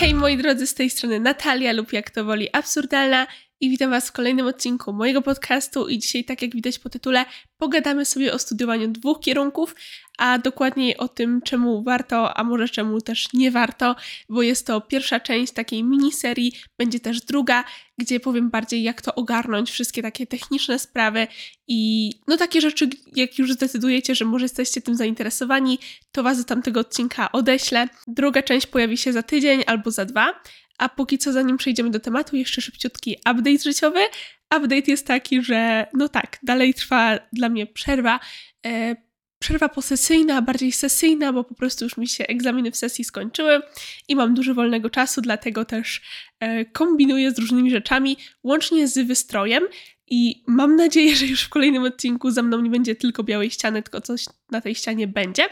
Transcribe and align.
hej 0.00 0.14
moi 0.14 0.36
drodzy, 0.36 0.66
z 0.66 0.74
tej 0.74 0.90
strony 0.90 1.20
Natalia 1.20 1.72
lub 1.72 1.92
jak 1.92 2.10
to 2.10 2.24
woli 2.24 2.48
absurdalna. 2.52 3.26
I 3.60 3.70
witam 3.70 3.90
Was 3.90 4.08
w 4.08 4.12
kolejnym 4.12 4.46
odcinku 4.46 4.92
mojego 4.92 5.22
podcastu. 5.22 5.88
I 5.88 5.98
dzisiaj, 5.98 6.24
tak 6.24 6.42
jak 6.42 6.54
widać 6.54 6.78
po 6.78 6.88
tytule, 6.88 7.24
pogadamy 7.56 8.04
sobie 8.04 8.32
o 8.32 8.38
studiowaniu 8.38 8.88
dwóch 8.88 9.20
kierunków, 9.20 9.74
a 10.18 10.38
dokładniej 10.38 10.96
o 10.96 11.08
tym, 11.08 11.42
czemu 11.42 11.82
warto, 11.82 12.36
a 12.36 12.44
może 12.44 12.68
czemu 12.68 13.00
też 13.00 13.32
nie 13.32 13.50
warto, 13.50 13.96
bo 14.28 14.42
jest 14.42 14.66
to 14.66 14.80
pierwsza 14.80 15.20
część 15.20 15.52
takiej 15.52 15.84
miniserii, 15.84 16.52
będzie 16.78 17.00
też 17.00 17.20
druga, 17.20 17.64
gdzie 17.98 18.20
powiem 18.20 18.50
bardziej, 18.50 18.82
jak 18.82 19.02
to 19.02 19.14
ogarnąć, 19.14 19.70
wszystkie 19.70 20.02
takie 20.02 20.26
techniczne 20.26 20.78
sprawy 20.78 21.26
i 21.68 22.10
no 22.28 22.36
takie 22.36 22.60
rzeczy, 22.60 22.88
jak 23.16 23.38
już 23.38 23.52
zdecydujecie, 23.52 24.14
że 24.14 24.24
może 24.24 24.44
jesteście 24.44 24.80
tym 24.80 24.94
zainteresowani, 24.94 25.78
to 26.12 26.22
Was 26.22 26.38
do 26.38 26.44
tamtego 26.44 26.80
odcinka 26.80 27.32
odeślę. 27.32 27.88
Druga 28.06 28.42
część 28.42 28.66
pojawi 28.66 28.96
się 28.96 29.12
za 29.12 29.22
tydzień 29.22 29.62
albo 29.66 29.90
za 29.90 30.04
dwa. 30.04 30.40
A 30.78 30.88
póki 30.88 31.18
co, 31.18 31.32
zanim 31.32 31.56
przejdziemy 31.56 31.90
do 31.90 32.00
tematu, 32.00 32.36
jeszcze 32.36 32.60
szybciutki 32.60 33.16
update 33.16 33.58
życiowy. 33.58 34.00
Update 34.56 34.90
jest 34.90 35.06
taki, 35.06 35.42
że 35.42 35.86
no 35.92 36.08
tak, 36.08 36.38
dalej 36.42 36.74
trwa 36.74 37.18
dla 37.32 37.48
mnie 37.48 37.66
przerwa. 37.66 38.20
Przerwa 39.46 39.68
posesyjna, 39.68 40.42
bardziej 40.42 40.72
sesyjna, 40.72 41.32
bo 41.32 41.44
po 41.44 41.54
prostu 41.54 41.84
już 41.84 41.96
mi 41.96 42.08
się 42.08 42.26
egzaminy 42.26 42.70
w 42.70 42.76
sesji 42.76 43.04
skończyły 43.04 43.60
i 44.08 44.16
mam 44.16 44.34
dużo 44.34 44.54
wolnego 44.54 44.90
czasu, 44.90 45.20
dlatego 45.20 45.64
też 45.64 46.02
e, 46.40 46.64
kombinuję 46.64 47.30
z 47.30 47.38
różnymi 47.38 47.70
rzeczami, 47.70 48.16
łącznie 48.44 48.88
z 48.88 49.06
wystrojem. 49.06 49.62
I 50.06 50.44
mam 50.46 50.76
nadzieję, 50.76 51.16
że 51.16 51.26
już 51.26 51.42
w 51.42 51.48
kolejnym 51.48 51.82
odcinku 51.82 52.30
za 52.30 52.42
mną 52.42 52.60
nie 52.60 52.70
będzie 52.70 52.94
tylko 52.94 53.24
białej 53.24 53.50
ściany, 53.50 53.82
tylko 53.82 54.00
coś 54.00 54.24
na 54.50 54.60
tej 54.60 54.74
ścianie 54.74 55.06
będzie, 55.08 55.48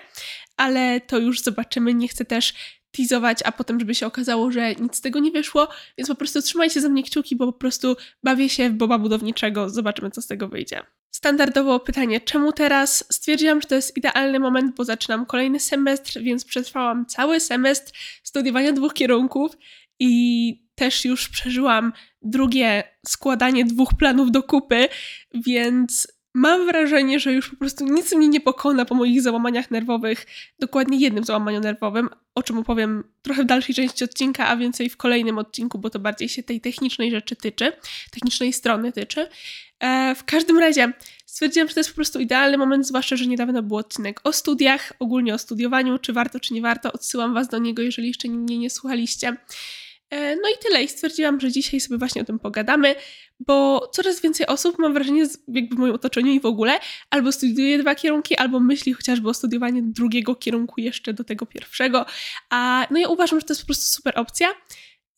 ale 0.57 1.01
to 1.01 1.19
już 1.19 1.41
zobaczymy. 1.41 1.95
Nie 1.95 2.09
chcę 2.09 2.25
też 2.25 2.55
teasować, 2.91 3.39
a 3.45 3.53
potem, 3.53 3.81
żeby 3.81 3.95
się 3.95 4.07
okazało, 4.07 4.51
że 4.51 4.75
nic 4.75 4.97
z 4.97 5.01
tego 5.01 5.19
nie 5.19 5.31
wyszło, 5.31 5.69
więc 5.99 6.09
po 6.09 6.15
prostu 6.15 6.43
trzymajcie 6.43 6.81
za 6.81 6.89
mnie 6.89 7.03
kciuki, 7.03 7.37
bo 7.37 7.47
po 7.53 7.59
prostu 7.59 7.97
bawię 8.25 8.49
się 8.49 8.71
w 8.71 8.73
boba 8.73 8.99
budowniczego, 8.99 9.71
zobaczymy, 9.71 10.11
co 10.11 10.23
z 10.23 10.27
tego 10.27 10.49
wyjdzie. 10.49 10.83
Standardowo 11.15 11.81
pytanie, 11.81 12.21
czemu 12.21 12.53
teraz? 12.53 13.05
Stwierdziłam, 13.11 13.61
że 13.61 13.69
to 13.69 13.75
jest 13.75 13.97
idealny 13.97 14.41
moment, 14.41 14.77
bo 14.77 14.85
zaczynam 14.85 15.27
kolejny 15.27 15.61
semestr, 15.61 16.21
więc 16.21 16.45
przetrwałam 16.45 17.07
cały 17.07 17.41
semestr 17.41 17.93
studiowania 18.23 18.73
dwóch 18.73 18.95
kierunków 18.95 19.57
i 19.99 20.65
też 20.75 21.05
już 21.05 21.29
przeżyłam 21.29 21.93
drugie 22.23 22.85
składanie 23.07 23.65
dwóch 23.65 23.95
planów 23.99 24.31
do 24.31 24.43
kupy, 24.43 24.89
więc 25.35 26.07
mam 26.35 26.67
wrażenie, 26.67 27.21
że 27.21 27.33
już 27.33 27.51
po 27.51 27.57
prostu 27.57 27.85
nic 27.85 28.15
mnie 28.15 28.29
nie 28.29 28.41
pokona 28.41 28.85
po 28.85 28.95
moich 28.95 29.23
załamaniach 29.23 29.71
nerwowych, 29.71 30.27
dokładnie 30.59 30.99
jednym 30.99 31.25
załamaniu 31.25 31.61
nerwowym, 31.61 32.09
o 32.35 32.43
czym 32.43 32.59
opowiem 32.59 33.05
trochę 33.23 33.43
w 33.43 33.47
dalszej 33.47 33.75
części 33.75 34.05
odcinka, 34.05 34.47
a 34.49 34.57
więcej 34.57 34.91
w 34.91 34.97
kolejnym 34.97 35.39
odcinku, 35.39 35.79
bo 35.79 35.91
to 35.91 35.99
bardziej 35.99 36.29
się 36.29 36.43
tej 36.43 36.61
technicznej 36.61 37.11
rzeczy 37.11 37.37
tyczy, 37.37 37.73
technicznej 38.11 38.53
strony 38.53 38.93
tyczy. 38.93 39.29
E, 39.81 40.15
w 40.15 40.25
każdym 40.25 40.59
razie 40.59 40.93
stwierdziłam, 41.27 41.69
że 41.69 41.75
to 41.75 41.81
jest 41.81 41.91
po 41.91 41.97
prostu 41.97 42.21
idealny 42.21 42.59
moment, 42.59 42.87
zwłaszcza, 42.87 43.17
że 43.17 43.27
niedawno 43.27 43.63
był 43.63 43.77
odcinek 43.77 44.21
o 44.25 44.33
studiach, 44.33 44.93
ogólnie 44.99 45.35
o 45.35 45.39
studiowaniu, 45.39 45.99
czy 45.99 46.13
warto, 46.13 46.41
czy 46.41 46.55
nie 46.55 46.63
warto. 46.63 46.93
Odsyłam 46.93 47.35
Was 47.35 47.49
do 47.49 47.59
niego, 47.59 47.83
jeżeli 47.83 48.09
jeszcze 48.09 48.29
mnie 48.29 48.59
nie 48.59 48.71
słuchaliście. 48.71 49.37
E, 50.15 50.37
no 50.37 50.49
i 50.49 50.59
tyle. 50.63 50.83
I 50.83 50.89
stwierdziłam, 50.89 51.41
że 51.41 51.53
dzisiaj 51.53 51.81
sobie 51.81 51.99
właśnie 51.99 52.23
o 52.23 52.25
tym 52.25 52.39
pogadamy, 52.39 52.95
bo 53.41 53.89
coraz 53.93 54.21
więcej 54.21 54.47
osób, 54.47 54.79
mam 54.79 54.95
wrażenie, 54.95 55.27
jakby 55.49 55.77
w 55.77 55.79
moim 55.79 55.95
otoczeniu 55.95 56.33
i 56.33 56.41
w 56.41 56.47
ogóle, 56.47 56.79
albo 57.11 57.33
studiuje 57.33 57.79
dwa 57.79 57.95
kierunki, 57.95 58.37
albo 58.37 58.61
myśli 58.61 58.93
chociażby 58.93 59.29
o 59.29 59.35
studiowaniu 59.35 59.83
drugiego 59.83 60.35
kierunku 60.35 60.81
jeszcze 60.81 61.13
do 61.13 61.25
tego 61.25 61.47
pierwszego. 61.47 62.07
A 62.51 62.87
no 62.91 62.99
ja 62.99 63.09
uważam, 63.09 63.41
że 63.41 63.47
to 63.47 63.53
jest 63.53 63.63
po 63.63 63.67
prostu 63.67 63.85
super 63.85 64.19
opcja 64.21 64.49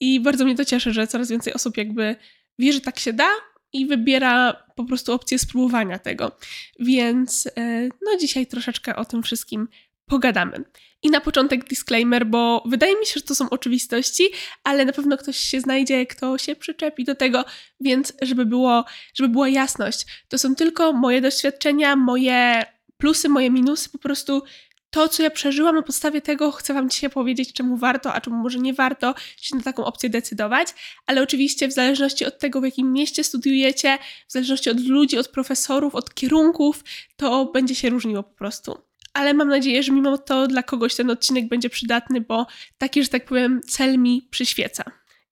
i 0.00 0.20
bardzo 0.20 0.44
mnie 0.44 0.54
to 0.54 0.64
cieszy, 0.64 0.92
że 0.92 1.06
coraz 1.06 1.30
więcej 1.30 1.54
osób 1.54 1.76
jakby 1.76 2.16
wie, 2.58 2.72
że 2.72 2.80
tak 2.80 2.98
się 2.98 3.12
da 3.12 3.28
i 3.72 3.86
wybiera 3.86 4.62
po 4.76 4.84
prostu 4.84 5.12
opcję 5.12 5.38
spróbowania 5.38 5.98
tego. 5.98 6.36
Więc 6.80 7.48
e, 7.56 7.88
no 8.02 8.16
dzisiaj 8.20 8.46
troszeczkę 8.46 8.96
o 8.96 9.04
tym 9.04 9.22
wszystkim 9.22 9.68
pogadamy. 10.06 10.64
I 11.02 11.10
na 11.10 11.20
początek 11.20 11.68
disclaimer, 11.68 12.26
bo 12.26 12.62
wydaje 12.66 12.96
mi 12.96 13.06
się, 13.06 13.12
że 13.14 13.22
to 13.22 13.34
są 13.34 13.50
oczywistości, 13.50 14.24
ale 14.64 14.84
na 14.84 14.92
pewno 14.92 15.16
ktoś 15.16 15.36
się 15.36 15.60
znajdzie, 15.60 16.06
kto 16.06 16.38
się 16.38 16.56
przyczepi 16.56 17.04
do 17.04 17.14
tego, 17.14 17.44
więc 17.80 18.12
żeby, 18.22 18.46
było, 18.46 18.84
żeby 19.14 19.28
była 19.28 19.48
jasność, 19.48 20.06
to 20.28 20.38
są 20.38 20.54
tylko 20.54 20.92
moje 20.92 21.20
doświadczenia, 21.20 21.96
moje 21.96 22.66
plusy, 22.96 23.28
moje 23.28 23.50
minusy, 23.50 23.90
po 23.90 23.98
prostu 23.98 24.42
to, 24.90 25.08
co 25.08 25.22
ja 25.22 25.30
przeżyłam, 25.30 25.74
na 25.74 25.82
podstawie 25.82 26.20
tego 26.20 26.52
chcę 26.52 26.74
Wam 26.74 26.90
dzisiaj 26.90 27.10
powiedzieć, 27.10 27.52
czemu 27.52 27.76
warto, 27.76 28.14
a 28.14 28.20
czemu 28.20 28.36
może 28.36 28.58
nie 28.58 28.74
warto 28.74 29.14
się 29.36 29.56
na 29.56 29.62
taką 29.62 29.84
opcję 29.84 30.10
decydować, 30.10 30.68
ale 31.06 31.22
oczywiście 31.22 31.68
w 31.68 31.72
zależności 31.72 32.24
od 32.24 32.38
tego, 32.38 32.60
w 32.60 32.64
jakim 32.64 32.92
mieście 32.92 33.24
studiujecie, 33.24 33.98
w 34.28 34.32
zależności 34.32 34.70
od 34.70 34.80
ludzi, 34.80 35.18
od 35.18 35.28
profesorów, 35.28 35.94
od 35.94 36.14
kierunków, 36.14 36.84
to 37.16 37.44
będzie 37.44 37.74
się 37.74 37.90
różniło 37.90 38.22
po 38.22 38.34
prostu 38.34 38.85
ale 39.16 39.34
mam 39.34 39.48
nadzieję, 39.48 39.82
że 39.82 39.92
mimo 39.92 40.18
to 40.18 40.46
dla 40.46 40.62
kogoś 40.62 40.94
ten 40.94 41.10
odcinek 41.10 41.48
będzie 41.48 41.70
przydatny, 41.70 42.20
bo 42.20 42.46
taki, 42.78 43.02
że 43.02 43.08
tak 43.08 43.24
powiem, 43.24 43.60
cel 43.68 43.98
mi 43.98 44.28
przyświeca. 44.30 44.84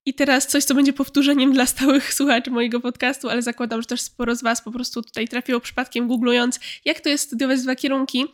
I 0.07 0.15
teraz 0.15 0.47
coś, 0.47 0.65
co 0.65 0.75
będzie 0.75 0.93
powtórzeniem 0.93 1.53
dla 1.53 1.67
stałych 1.67 2.15
słuchaczy 2.15 2.51
mojego 2.51 2.81
podcastu, 2.81 3.29
ale 3.29 3.43
zakładam, 3.43 3.83
że 3.83 3.87
też 3.87 4.01
sporo 4.01 4.37
z 4.37 4.43
Was 4.43 4.63
po 4.63 4.71
prostu 4.71 5.03
tutaj 5.03 5.29
trafiło 5.29 5.61
przypadkiem 5.61 6.09
googlując, 6.09 6.61
jak 6.85 7.01
to 7.01 7.09
jest 7.09 7.25
studiować 7.25 7.63
dwa 7.63 7.77
kierunki. 7.77 8.25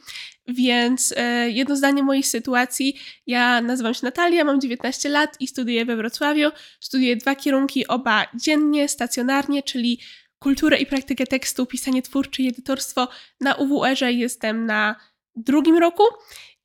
Więc 0.49 1.15
e, 1.17 1.51
jedno 1.51 1.77
zdanie 1.77 2.03
mojej 2.03 2.23
sytuacji. 2.23 2.97
Ja 3.27 3.61
nazywam 3.61 3.95
się 3.95 4.01
Natalia, 4.03 4.45
mam 4.45 4.61
19 4.61 5.09
lat 5.09 5.37
i 5.41 5.47
studiuję 5.47 5.85
we 5.85 5.97
Wrocławiu. 5.97 6.51
Studiuję 6.81 7.17
dwa 7.17 7.35
kierunki, 7.35 7.87
oba 7.87 8.27
dziennie, 8.35 8.89
stacjonarnie, 8.89 9.63
czyli 9.63 10.01
kulturę 10.39 10.77
i 10.77 10.87
praktykę 10.87 11.27
tekstu, 11.27 11.67
pisanie 11.67 12.03
twórcze 12.03 12.43
i 12.43 12.49
edytorstwo. 12.49 13.09
Na 13.41 13.55
UWR-ze 13.55 14.13
jestem 14.13 14.67
na 14.67 14.97
drugim 15.37 15.79
roku 15.79 16.03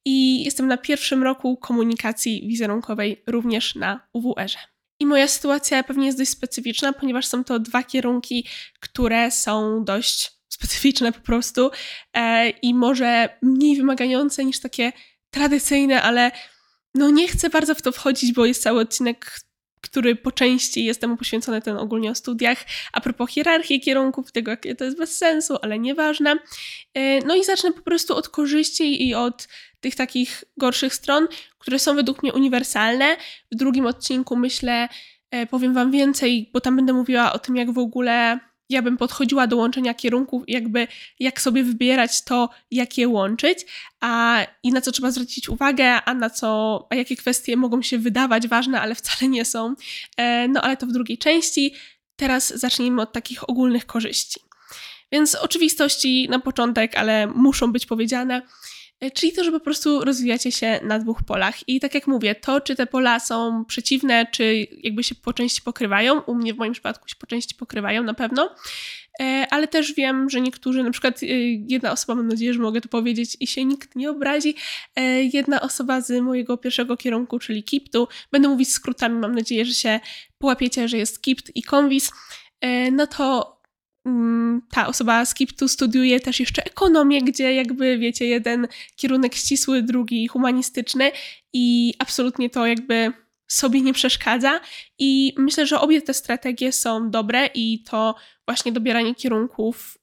i 0.05 0.43
jestem 0.43 0.67
na 0.67 0.77
pierwszym 0.77 1.23
roku 1.23 1.57
komunikacji 1.57 2.47
wizerunkowej 2.47 3.23
również 3.27 3.75
na 3.75 4.07
UWR-ze. 4.13 4.57
I 4.99 5.05
moja 5.05 5.27
sytuacja 5.27 5.83
pewnie 5.83 6.05
jest 6.05 6.17
dość 6.17 6.29
specyficzna, 6.29 6.93
ponieważ 6.93 7.25
są 7.25 7.43
to 7.43 7.59
dwa 7.59 7.83
kierunki, 7.83 8.47
które 8.79 9.31
są 9.31 9.83
dość 9.83 10.31
specyficzne 10.49 11.11
po 11.11 11.19
prostu 11.19 11.71
e, 12.13 12.49
i 12.49 12.73
może 12.73 13.37
mniej 13.41 13.77
wymagające 13.77 14.45
niż 14.45 14.59
takie 14.59 14.91
tradycyjne, 15.29 16.01
ale 16.01 16.31
no 16.93 17.09
nie 17.09 17.27
chcę 17.27 17.49
bardzo 17.49 17.75
w 17.75 17.81
to 17.81 17.91
wchodzić, 17.91 18.33
bo 18.33 18.45
jest 18.45 18.63
cały 18.63 18.81
odcinek 18.81 19.39
który 19.85 20.15
po 20.15 20.31
części 20.31 20.85
jest 20.85 21.01
temu 21.01 21.17
poświęcony 21.17 21.61
ten 21.61 21.77
ogólnie 21.77 22.11
o 22.11 22.15
studiach, 22.15 22.65
a 22.93 23.01
propos 23.01 23.29
hierarchii 23.29 23.81
kierunków, 23.81 24.31
tego 24.31 24.51
jakie 24.51 24.75
to 24.75 24.85
jest 24.85 24.97
bez 24.97 25.17
sensu, 25.17 25.57
ale 25.61 25.79
nieważne. 25.79 26.35
E, 26.93 27.19
no 27.19 27.35
i 27.35 27.43
zacznę 27.43 27.73
po 27.73 27.81
prostu 27.81 28.15
od 28.15 28.29
korzyści 28.29 29.07
i 29.07 29.15
od 29.15 29.47
tych 29.79 29.95
takich 29.95 30.43
gorszych 30.57 30.93
stron, 30.93 31.27
które 31.59 31.79
są 31.79 31.95
według 31.95 32.23
mnie 32.23 32.33
uniwersalne. 32.33 33.17
W 33.51 33.55
drugim 33.55 33.85
odcinku 33.85 34.35
myślę, 34.35 34.89
e, 35.31 35.45
powiem 35.45 35.73
Wam 35.73 35.91
więcej, 35.91 36.49
bo 36.53 36.61
tam 36.61 36.75
będę 36.75 36.93
mówiła 36.93 37.33
o 37.33 37.39
tym, 37.39 37.55
jak 37.55 37.71
w 37.71 37.77
ogóle 37.77 38.39
ja 38.69 38.81
bym 38.81 38.97
podchodziła 38.97 39.47
do 39.47 39.57
łączenia 39.57 39.93
kierunków, 39.93 40.43
jakby 40.47 40.87
jak 41.19 41.41
sobie 41.41 41.63
wybierać 41.63 42.23
to, 42.23 42.49
jak 42.71 42.97
je 42.97 43.07
łączyć, 43.07 43.65
a 44.01 44.39
i 44.63 44.71
na 44.71 44.81
co 44.81 44.91
trzeba 44.91 45.11
zwrócić 45.11 45.49
uwagę, 45.49 46.01
a 46.01 46.13
na 46.13 46.29
co, 46.29 46.87
a 46.89 46.95
jakie 46.95 47.15
kwestie 47.15 47.57
mogą 47.57 47.81
się 47.81 47.97
wydawać 47.97 48.47
ważne, 48.47 48.81
ale 48.81 48.95
wcale 48.95 49.31
nie 49.31 49.45
są. 49.45 49.75
E, 50.17 50.47
no 50.47 50.61
ale 50.61 50.77
to 50.77 50.85
w 50.85 50.91
drugiej 50.91 51.17
części. 51.17 51.73
Teraz 52.15 52.59
zacznijmy 52.59 53.01
od 53.01 53.13
takich 53.13 53.49
ogólnych 53.49 53.85
korzyści. 53.85 54.39
Więc 55.11 55.35
oczywistości 55.35 56.27
na 56.29 56.39
początek, 56.39 56.97
ale 56.97 57.27
muszą 57.27 57.71
być 57.71 57.85
powiedziane. 57.85 58.41
E, 59.05 59.11
czyli 59.11 59.33
to, 59.33 59.43
że 59.43 59.51
po 59.51 59.59
prostu 59.59 60.05
rozwijacie 60.05 60.51
się 60.51 60.79
na 60.83 60.99
dwóch 60.99 61.23
polach. 61.23 61.69
I 61.69 61.79
tak 61.79 61.95
jak 61.95 62.07
mówię, 62.07 62.35
to, 62.35 62.61
czy 62.61 62.75
te 62.75 62.87
pola 62.87 63.19
są 63.19 63.65
przeciwne, 63.65 64.25
czy 64.31 64.67
jakby 64.83 65.03
się 65.03 65.15
po 65.15 65.33
części 65.33 65.61
pokrywają, 65.61 66.21
u 66.21 66.35
mnie 66.35 66.53
w 66.53 66.57
moim 66.57 66.73
przypadku 66.73 67.07
się 67.07 67.15
po 67.19 67.27
części 67.27 67.55
pokrywają 67.55 68.03
na 68.03 68.13
pewno, 68.13 68.55
e, 69.19 69.47
ale 69.49 69.67
też 69.67 69.93
wiem, 69.93 70.29
że 70.29 70.41
niektórzy, 70.41 70.83
na 70.83 70.91
przykład 70.91 71.23
e, 71.23 71.25
jedna 71.69 71.91
osoba, 71.91 72.15
mam 72.15 72.27
nadzieję, 72.27 72.53
że 72.53 72.59
mogę 72.59 72.81
to 72.81 72.89
powiedzieć 72.89 73.37
i 73.39 73.47
się 73.47 73.65
nikt 73.65 73.95
nie 73.95 74.09
obrazi, 74.09 74.55
jedna 75.33 75.61
osoba 75.61 76.01
z 76.01 76.21
mojego 76.21 76.57
pierwszego 76.57 76.97
kierunku, 76.97 77.39
czyli 77.39 77.63
KIPT-u, 77.63 78.07
będę 78.31 78.47
mówić 78.47 78.71
skrótami, 78.71 79.19
mam 79.19 79.35
nadzieję, 79.35 79.65
że 79.65 79.73
się 79.73 79.99
połapiecie, 80.37 80.87
że 80.87 80.97
jest 80.97 81.21
KIPT 81.21 81.51
i 81.55 81.63
KONWIS, 81.63 82.11
no 82.91 83.07
to 83.07 83.54
ta 84.71 84.87
osoba 84.87 85.25
z 85.25 85.33
KIPT-u 85.33 85.67
studiuje 85.67 86.19
też 86.19 86.39
jeszcze 86.39 86.63
ekonomię, 86.63 87.21
gdzie 87.21 87.53
jakby 87.53 87.97
wiecie, 87.97 88.25
jeden 88.25 88.67
kierunek 88.95 89.35
ścisły, 89.35 89.83
drugi 89.83 90.27
humanistyczny 90.27 91.11
i 91.53 91.93
absolutnie 91.99 92.49
to 92.49 92.65
jakby 92.65 93.13
sobie 93.47 93.81
nie 93.81 93.93
przeszkadza 93.93 94.59
i 94.99 95.33
myślę, 95.37 95.65
że 95.65 95.79
obie 95.79 96.01
te 96.01 96.13
strategie 96.13 96.71
są 96.71 97.09
dobre 97.09 97.49
i 97.53 97.83
to 97.83 98.15
właśnie 98.47 98.71
dobieranie 98.71 99.15
kierunków 99.15 99.97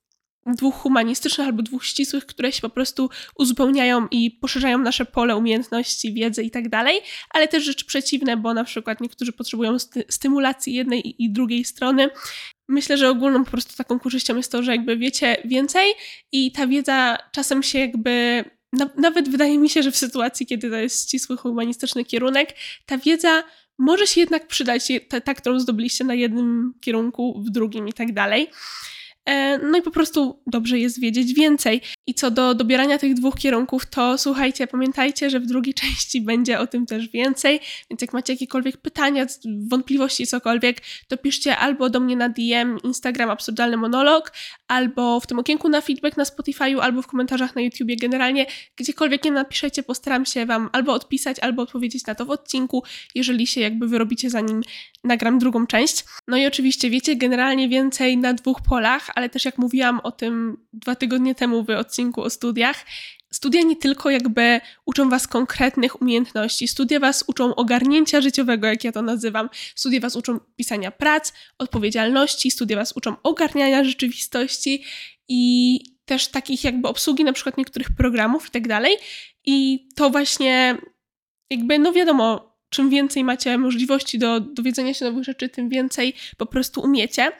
dwóch 0.47 0.75
humanistycznych 0.75 1.47
albo 1.47 1.63
dwóch 1.63 1.85
ścisłych, 1.85 2.27
które 2.27 2.53
się 2.53 2.61
po 2.61 2.69
prostu 2.69 3.11
uzupełniają 3.39 4.07
i 4.11 4.31
poszerzają 4.31 4.79
nasze 4.79 5.05
pole 5.05 5.37
umiejętności, 5.37 6.15
wiedzy 6.15 6.43
i 6.43 6.51
tak 6.51 6.69
dalej, 6.69 7.01
ale 7.31 7.49
też 7.49 7.65
rzeczy 7.65 7.85
przeciwne, 7.85 8.37
bo 8.37 8.55
na 8.55 8.65
przykład 8.65 9.01
niektórzy 9.01 9.33
potrzebują 9.33 9.79
sty 9.79 10.05
stymulacji 10.09 10.75
jednej 10.75 11.23
i 11.23 11.33
drugiej 11.33 11.65
strony. 11.65 12.11
Myślę, 12.69 12.97
że 12.97 13.11
ogólną 13.11 13.45
po 13.45 13.51
prostu 13.51 13.77
taką 13.77 13.99
korzyścią 13.99 14.37
jest 14.37 14.53
to, 14.53 14.63
że 14.63 14.73
jakby 14.73 14.97
wiecie 14.97 15.37
więcej 15.45 15.95
i 16.33 16.53
ta 16.53 16.67
wiedza 16.67 17.19
czasem 17.33 17.63
się 17.63 17.79
jakby 17.79 18.45
nawet 18.97 19.29
wydaje 19.29 19.59
mi 19.59 19.69
się, 19.69 19.83
że 19.83 19.91
w 19.91 19.97
sytuacji, 19.97 20.47
kiedy 20.47 20.71
to 20.71 20.77
jest 20.77 21.09
ścisły 21.09 21.37
humanistyczny 21.37 22.05
kierunek, 22.05 22.55
ta 22.87 22.99
wiedza 22.99 23.43
może 23.79 24.07
się 24.07 24.21
jednak 24.21 24.47
przydać, 24.47 24.93
ta, 25.09 25.21
ta 25.21 25.35
którą 25.35 25.61
zdobyliście 25.61 26.05
na 26.05 26.15
jednym 26.15 26.75
kierunku, 26.81 27.43
w 27.47 27.51
drugim 27.51 27.89
i 27.89 27.93
tak 27.93 28.13
dalej. 28.13 28.51
E, 29.27 29.59
no 29.59 29.79
i 29.79 29.83
po 29.83 29.91
prostu 29.91 30.43
dobrze 30.47 30.79
jest 30.79 31.01
wiedzieć 31.01 31.35
więcej. 31.35 31.81
I 32.07 32.15
co 32.15 32.31
do 32.31 32.55
dobierania 32.55 32.99
tych 32.99 33.15
dwóch 33.15 33.35
kierunków, 33.35 33.87
to 33.87 34.19
słuchajcie, 34.19 34.67
pamiętajcie, 34.67 35.31
że 35.31 35.41
w 35.41 35.47
drugiej 35.47 35.75
części 35.83 36.21
będzie 36.21 36.59
o 36.59 36.67
tym 36.67 36.87
też 36.87 37.09
więcej, 37.09 37.61
więc 37.91 38.03
jak 38.03 38.13
macie 38.13 38.33
jakiekolwiek 38.33 38.77
pytania, 38.77 39.27
wątpliwości, 39.69 40.27
cokolwiek, 40.27 40.81
to 41.09 41.17
piszcie 41.17 41.57
albo 41.57 41.91
do 41.91 42.01
mnie 42.01 42.17
na 42.17 42.29
DM, 42.29 42.79
Instagram 42.85 43.31
Absurdalny 43.31 43.77
Monolog, 43.77 44.33
albo 44.69 45.21
w 45.21 45.27
tym 45.27 45.39
okienku 45.39 45.69
na 45.69 45.81
feedback 45.81 46.17
na 46.17 46.25
Spotify'u, 46.25 46.81
albo 46.81 47.03
w 47.03 47.07
komentarzach 47.07 47.57
na 47.57 47.63
YouTubie. 47.63 47.97
Generalnie 47.97 48.47
gdziekolwiek 48.77 49.25
nie 49.25 49.31
napiszecie, 49.31 49.83
postaram 49.83 50.27
się 50.27 50.47
Wam 50.47 50.69
albo 50.73 50.93
odpisać, 50.93 51.39
albo 51.39 51.63
odpowiedzieć 51.63 52.07
na 52.07 52.15
to 52.15 52.27
w 52.27 52.31
odcinku, 52.31 52.83
jeżeli 53.15 53.47
się 53.47 53.61
jakby 53.61 53.89
wyrobicie, 53.89 54.31
zanim 54.31 54.63
nagram 55.05 55.39
drugą 55.39 55.67
część. 55.67 56.05
No 56.29 56.37
i 56.37 56.47
oczywiście 56.47 56.91
wiecie 56.91 57.17
generalnie 57.17 57.69
więcej 57.69 58.19
na 58.19 58.35
dwóch 58.35 58.63
polach, 58.63 59.12
ale 59.15 59.29
też 59.29 59.45
jak 59.45 59.59
mówiłam 59.59 60.01
o 60.01 60.13
tym 60.13 60.57
dwa 60.73 60.95
tygodnie 60.95 61.35
temu 61.35 61.65
w 61.65 61.71
odcinku 61.71 62.23
o 62.23 62.31
studiach, 62.31 62.85
studia 63.33 63.63
nie 63.63 63.77
tylko 63.77 64.11
jakby 64.11 64.61
uczą 64.87 65.09
was 65.09 65.29
konkretnych 65.29 66.03
umiejętności, 66.03 66.69
studia 66.69 67.01
was 67.01 67.25
uczą 67.27 67.55
ogarnięcia 67.55 68.21
życiowego, 68.21 68.67
jak 68.67 68.85
ja 68.85 68.93
to 68.93 69.03
nazywam, 69.03 69.49
studia 69.75 70.01
was 70.01 70.17
uczą 70.17 70.41
pisania 70.57 70.91
prac, 70.91 71.33
odpowiedzialności, 71.59 72.51
studia 72.51 72.77
was 72.77 72.93
uczą 72.97 73.17
ogarniania 73.23 73.85
rzeczywistości 73.85 74.85
i 75.29 75.81
też 76.05 76.29
takich 76.29 76.65
jakby 76.65 76.89
obsługi 76.89 77.25
na 77.25 77.33
przykład 77.33 77.59
niektórych 77.59 77.89
programów 77.97 78.47
i 78.47 78.51
tak 78.51 78.69
dalej. 78.69 78.97
I 79.45 79.89
to 79.97 80.11
właśnie 80.11 80.77
jakby, 81.51 81.79
no 81.79 81.93
wiadomo, 81.93 82.57
czym 82.69 82.91
więcej 82.91 83.25
macie 83.25 83.59
możliwości 83.59 84.19
do 84.19 84.41
dowiedzenia 84.41 84.95
się 84.95 85.05
nowych 85.05 85.25
rzeczy, 85.25 85.49
tym 85.49 85.69
więcej 85.69 86.15
po 86.37 86.47
prostu 86.47 86.81
umiecie. 86.81 87.33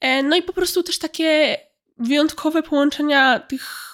E, 0.00 0.22
no 0.22 0.36
i 0.36 0.42
po 0.42 0.52
prostu 0.52 0.82
też 0.82 0.98
takie 0.98 1.56
wyjątkowe 1.98 2.62
połączenia 2.62 3.40
tych 3.40 3.90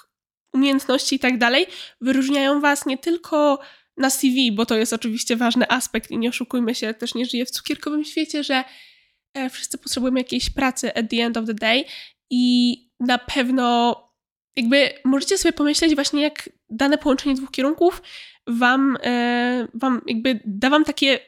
umiejętności 0.52 1.16
i 1.16 1.18
tak 1.18 1.38
dalej 1.38 1.66
wyróżniają 2.00 2.60
was 2.60 2.86
nie 2.86 2.98
tylko 2.98 3.58
na 3.96 4.10
CV, 4.10 4.52
bo 4.52 4.66
to 4.66 4.76
jest 4.76 4.92
oczywiście 4.92 5.36
ważny 5.36 5.70
aspekt 5.70 6.10
i 6.10 6.18
nie 6.18 6.28
oszukujmy 6.28 6.74
się, 6.74 6.94
też 6.94 7.14
nie 7.14 7.26
żyję 7.26 7.46
w 7.46 7.50
cukierkowym 7.50 8.04
świecie, 8.04 8.44
że 8.44 8.64
e, 9.34 9.50
wszyscy 9.50 9.78
potrzebujemy 9.78 10.20
jakiejś 10.20 10.50
pracy 10.50 10.94
at 10.94 11.10
the 11.10 11.16
end 11.16 11.36
of 11.36 11.46
the 11.46 11.54
day 11.54 11.84
i 12.30 12.76
na 13.00 13.18
pewno 13.18 13.96
jakby 14.56 14.90
możecie 15.04 15.38
sobie 15.38 15.52
pomyśleć 15.52 15.94
właśnie 15.94 16.22
jak 16.22 16.48
dane 16.70 16.98
połączenie 16.98 17.34
dwóch 17.34 17.50
kierunków 17.50 18.02
wam, 18.46 18.98
e, 19.04 19.68
wam 19.74 20.02
jakby 20.06 20.40
da 20.44 20.70
wam 20.70 20.84
takie 20.84 21.18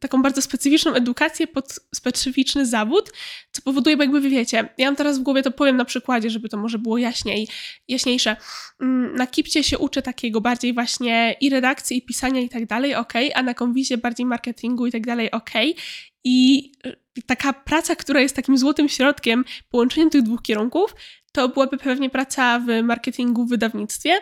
taką 0.00 0.22
bardzo 0.22 0.42
specyficzną 0.42 0.94
edukację 0.94 1.46
pod 1.46 1.78
specyficzny 1.94 2.66
zawód, 2.66 3.12
co 3.52 3.62
powoduje, 3.62 3.96
bo 3.96 4.02
jakby 4.02 4.20
wy 4.20 4.28
wiecie, 4.28 4.68
ja 4.78 4.86
mam 4.86 4.96
teraz 4.96 5.18
w 5.18 5.22
głowie, 5.22 5.42
to 5.42 5.50
powiem 5.50 5.76
na 5.76 5.84
przykładzie, 5.84 6.30
żeby 6.30 6.48
to 6.48 6.56
może 6.56 6.78
było 6.78 6.98
jaśniej, 6.98 7.48
jaśniejsze. 7.88 8.36
Mm, 8.80 9.16
na 9.16 9.26
Kipcie 9.26 9.64
się 9.64 9.78
uczę 9.78 10.02
takiego 10.02 10.40
bardziej 10.40 10.74
właśnie 10.74 11.36
i 11.40 11.50
redakcji, 11.50 11.96
i 11.96 12.02
pisania 12.02 12.40
i 12.40 12.48
tak 12.48 12.66
dalej, 12.66 12.94
ok, 12.94 13.12
a 13.34 13.42
na 13.42 13.54
Konwizie 13.54 13.98
bardziej 13.98 14.26
marketingu 14.26 14.86
i 14.86 14.92
tak 14.92 15.06
dalej, 15.06 15.30
ok. 15.30 15.50
I 16.24 16.72
y, 16.86 17.22
taka 17.26 17.52
praca, 17.52 17.96
która 17.96 18.20
jest 18.20 18.36
takim 18.36 18.58
złotym 18.58 18.88
środkiem, 18.88 19.44
połączeniem 19.70 20.10
tych 20.10 20.22
dwóch 20.22 20.42
kierunków, 20.42 20.94
to 21.32 21.48
byłaby 21.48 21.78
pewnie 21.78 22.10
praca 22.10 22.60
w 22.60 22.82
marketingu, 22.82 23.44
w 23.44 23.48
wydawnictwie. 23.48 24.20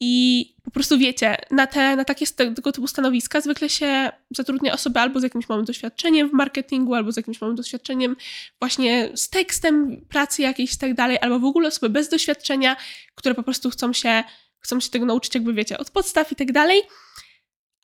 I 0.00 0.44
po 0.64 0.70
prostu 0.70 0.98
wiecie, 0.98 1.36
na, 1.50 1.66
te, 1.66 1.96
na 1.96 2.04
takie 2.04 2.26
tego 2.26 2.72
typu 2.72 2.86
stanowiska 2.86 3.40
zwykle 3.40 3.68
się 3.68 4.10
zatrudnia 4.30 4.72
osoby 4.72 5.00
albo 5.00 5.20
z 5.20 5.22
jakimś 5.22 5.48
małym 5.48 5.64
doświadczeniem 5.64 6.28
w 6.28 6.32
marketingu, 6.32 6.94
albo 6.94 7.12
z 7.12 7.16
jakimś 7.16 7.40
małym 7.40 7.56
doświadczeniem 7.56 8.16
właśnie 8.60 9.10
z 9.14 9.30
tekstem 9.30 10.06
pracy 10.08 10.42
jakiejś 10.42 10.74
i 10.74 10.78
tak 10.78 10.94
dalej, 10.94 11.18
albo 11.20 11.40
w 11.40 11.44
ogóle 11.44 11.68
osoby 11.68 11.90
bez 11.90 12.08
doświadczenia, 12.08 12.76
które 13.14 13.34
po 13.34 13.42
prostu 13.42 13.70
chcą 13.70 13.92
się, 13.92 14.24
chcą 14.58 14.80
się 14.80 14.90
tego 14.90 15.06
nauczyć, 15.06 15.34
jakby 15.34 15.54
wiecie, 15.54 15.78
od 15.78 15.90
podstaw 15.90 16.32
i 16.32 16.36
tak 16.36 16.52
dalej. 16.52 16.82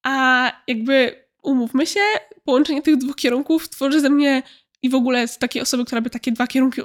A 0.02 0.52
jakby 0.66 1.24
umówmy 1.42 1.86
się, 1.86 2.00
połączenie 2.44 2.82
tych 2.82 2.96
dwóch 2.96 3.16
kierunków 3.16 3.68
tworzy 3.68 4.00
ze 4.00 4.10
mnie 4.10 4.42
i 4.84 4.88
w 4.88 4.94
ogóle 4.94 5.28
z 5.28 5.38
takiej 5.38 5.62
osoby, 5.62 5.84
która 5.84 6.00
by 6.00 6.10
takie 6.10 6.32
dwa 6.32 6.46
kierunki 6.46 6.80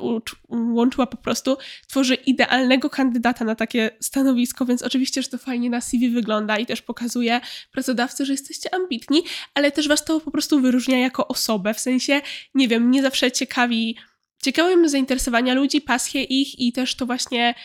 łączyła 0.50 1.08
po 1.08 1.18
prostu, 1.18 1.58
tworzy 1.88 2.16
idealnego 2.16 2.90
kandydata 2.90 3.46
na 3.46 3.56
takie 3.56 3.90
stanowisko, 4.00 4.66
więc 4.66 4.82
oczywiście, 4.82 5.22
że 5.24 5.30
to 5.30 5.38
fajnie 5.38 5.70
na 5.70 5.82
CV 5.82 6.10
wygląda 6.10 6.58
i 6.58 6.66
też 6.66 6.82
pokazuje 6.82 7.42
pracodawcy, 7.72 8.26
że 8.26 8.34
jesteście 8.34 8.74
ambitni, 8.74 9.24
ale 9.54 9.72
też 9.72 9.88
was 9.88 10.06
to 10.06 10.20
po 10.20 10.32
prostu 10.32 10.62
wyróżnia 10.62 11.00
jako 11.00 11.28
osobę, 11.28 11.74
w 11.74 11.80
sensie, 11.80 12.22
nie 12.56 12.68
wiem, 12.68 12.84
mnie 12.88 13.02
zawsze 13.02 13.32
ciekawi, 13.32 13.98
ciekawe 14.44 14.90
zainteresowania 14.90 15.54
ludzi, 15.54 15.82
pasje 15.82 16.24
ich 16.24 16.60
i 16.60 16.74
też 16.74 16.96
to 16.96 17.06
właśnie 17.06 17.56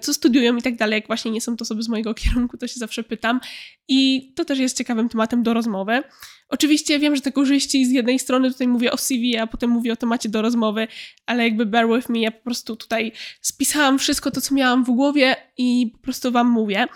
co 0.00 0.14
studiują 0.14 0.56
i 0.56 0.62
tak 0.62 0.76
dalej, 0.76 0.96
jak 0.96 1.06
właśnie 1.06 1.30
nie 1.30 1.40
są 1.40 1.56
to 1.56 1.62
osoby 1.62 1.82
z 1.82 1.88
mojego 1.88 2.14
kierunku, 2.24 2.56
to 2.56 2.68
się 2.68 2.78
zawsze 2.78 3.02
pytam. 3.02 3.40
I 3.88 4.32
to 4.36 4.44
też 4.44 4.58
jest 4.58 4.78
ciekawym 4.78 5.08
tematem 5.08 5.42
do 5.42 5.54
rozmowy. 5.54 6.02
Oczywiście 6.48 6.98
wiem, 6.98 7.16
że 7.16 7.22
te 7.22 7.32
korzyści 7.32 7.86
z 7.86 7.90
jednej 7.90 8.18
strony 8.18 8.52
tutaj 8.52 8.68
mówię 8.68 8.92
o 8.92 8.96
CV, 8.96 9.36
a 9.36 9.46
potem 9.46 9.70
mówię 9.70 9.92
o 9.92 9.96
temacie 9.96 10.28
do 10.28 10.42
rozmowy, 10.42 10.88
ale 11.26 11.44
jakby 11.44 11.66
bear 11.66 11.88
with 11.88 12.08
me, 12.08 12.18
ja 12.20 12.30
po 12.30 12.44
prostu 12.44 12.76
tutaj 12.76 13.12
spisałam 13.40 13.98
wszystko 13.98 14.30
to, 14.30 14.40
co 14.40 14.54
miałam 14.54 14.84
w 14.84 14.90
głowie 14.90 15.36
i 15.56 15.90
po 15.92 15.98
prostu 15.98 16.32
wam 16.32 16.50
mówię. 16.50 16.86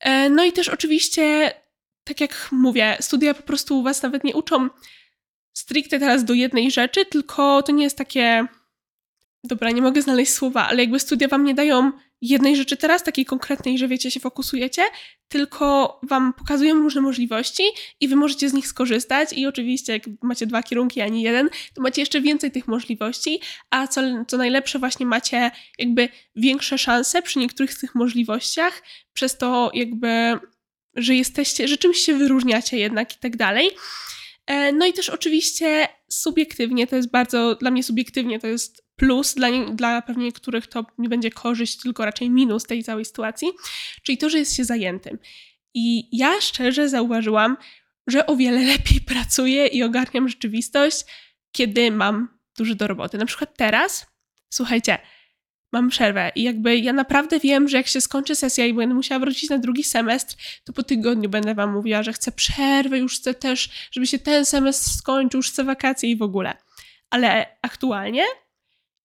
E, 0.00 0.30
no 0.30 0.44
i 0.44 0.52
też 0.52 0.68
oczywiście, 0.68 1.52
tak 2.04 2.20
jak 2.20 2.48
mówię, 2.52 2.96
studia 3.00 3.34
po 3.34 3.42
prostu 3.42 3.82
was 3.82 4.02
nawet 4.02 4.24
nie 4.24 4.34
uczą 4.34 4.68
stricte 5.52 5.98
teraz 5.98 6.24
do 6.24 6.34
jednej 6.34 6.70
rzeczy, 6.70 7.06
tylko 7.06 7.62
to 7.62 7.72
nie 7.72 7.84
jest 7.84 7.98
takie 7.98 8.46
dobra, 9.44 9.70
nie 9.70 9.82
mogę 9.82 10.02
znaleźć 10.02 10.32
słowa, 10.32 10.68
ale 10.68 10.82
jakby 10.82 11.00
studia 11.00 11.28
wam 11.28 11.44
nie 11.44 11.54
dają 11.54 11.92
jednej 12.20 12.56
rzeczy 12.56 12.76
teraz, 12.76 13.04
takiej 13.04 13.24
konkretnej, 13.24 13.78
że 13.78 13.88
wiecie, 13.88 14.10
się 14.10 14.20
fokusujecie, 14.20 14.82
tylko 15.28 16.00
wam 16.02 16.32
pokazują 16.32 16.74
różne 16.74 17.00
możliwości 17.00 17.62
i 18.00 18.08
wy 18.08 18.16
możecie 18.16 18.48
z 18.48 18.52
nich 18.52 18.66
skorzystać 18.66 19.32
i 19.32 19.46
oczywiście 19.46 19.92
jak 19.92 20.02
macie 20.22 20.46
dwa 20.46 20.62
kierunki, 20.62 21.00
a 21.00 21.08
nie 21.08 21.22
jeden, 21.22 21.50
to 21.74 21.82
macie 21.82 22.02
jeszcze 22.02 22.20
więcej 22.20 22.50
tych 22.50 22.68
możliwości, 22.68 23.40
a 23.70 23.86
co, 23.86 24.00
co 24.28 24.36
najlepsze 24.36 24.78
właśnie 24.78 25.06
macie 25.06 25.50
jakby 25.78 26.08
większe 26.36 26.78
szanse 26.78 27.22
przy 27.22 27.38
niektórych 27.38 27.72
z 27.72 27.80
tych 27.80 27.94
możliwościach, 27.94 28.82
przez 29.12 29.38
to 29.38 29.70
jakby, 29.74 30.38
że 30.94 31.14
jesteście, 31.14 31.68
że 31.68 31.76
czymś 31.76 31.98
się 31.98 32.14
wyróżniacie 32.14 32.78
jednak 32.78 33.16
i 33.16 33.18
tak 33.18 33.36
dalej. 33.36 33.70
E, 34.46 34.72
no 34.72 34.86
i 34.86 34.92
też 34.92 35.08
oczywiście 35.08 35.88
subiektywnie, 36.08 36.86
to 36.86 36.96
jest 36.96 37.10
bardzo, 37.10 37.54
dla 37.54 37.70
mnie 37.70 37.82
subiektywnie 37.82 38.38
to 38.40 38.46
jest 38.46 38.87
plus, 38.98 39.34
dla, 39.34 39.48
nie, 39.48 39.66
dla 39.66 40.02
pewnie 40.02 40.24
niektórych 40.24 40.66
to 40.66 40.86
nie 40.98 41.08
będzie 41.08 41.30
korzyść, 41.30 41.76
tylko 41.76 42.04
raczej 42.04 42.30
minus 42.30 42.64
tej 42.64 42.84
całej 42.84 43.04
sytuacji, 43.04 43.48
czyli 44.02 44.18
to, 44.18 44.30
że 44.30 44.38
jest 44.38 44.56
się 44.56 44.64
zajętym. 44.64 45.18
I 45.74 46.16
ja 46.18 46.40
szczerze 46.40 46.88
zauważyłam, 46.88 47.56
że 48.06 48.26
o 48.26 48.36
wiele 48.36 48.62
lepiej 48.76 49.00
pracuję 49.00 49.66
i 49.66 49.82
ogarniam 49.82 50.28
rzeczywistość, 50.28 51.04
kiedy 51.52 51.90
mam 51.90 52.28
dużo 52.58 52.74
do 52.74 52.86
roboty. 52.86 53.18
Na 53.18 53.26
przykład 53.26 53.56
teraz, 53.56 54.06
słuchajcie, 54.50 54.98
mam 55.72 55.88
przerwę 55.88 56.32
i 56.34 56.42
jakby 56.42 56.78
ja 56.78 56.92
naprawdę 56.92 57.40
wiem, 57.40 57.68
że 57.68 57.76
jak 57.76 57.86
się 57.86 58.00
skończy 58.00 58.34
sesja 58.34 58.66
i 58.66 58.74
będę 58.74 58.94
musiała 58.94 59.18
wrócić 59.18 59.50
na 59.50 59.58
drugi 59.58 59.84
semestr, 59.84 60.36
to 60.64 60.72
po 60.72 60.82
tygodniu 60.82 61.28
będę 61.28 61.54
wam 61.54 61.72
mówiła, 61.72 62.02
że 62.02 62.12
chcę 62.12 62.32
przerwę, 62.32 62.98
już 62.98 63.18
chcę 63.18 63.34
też, 63.34 63.70
żeby 63.90 64.06
się 64.06 64.18
ten 64.18 64.44
semestr 64.44 64.90
skończył, 64.90 65.38
już 65.38 65.50
chcę 65.50 65.64
wakacje 65.64 66.10
i 66.10 66.16
w 66.16 66.22
ogóle. 66.22 66.56
Ale 67.10 67.46
aktualnie 67.62 68.24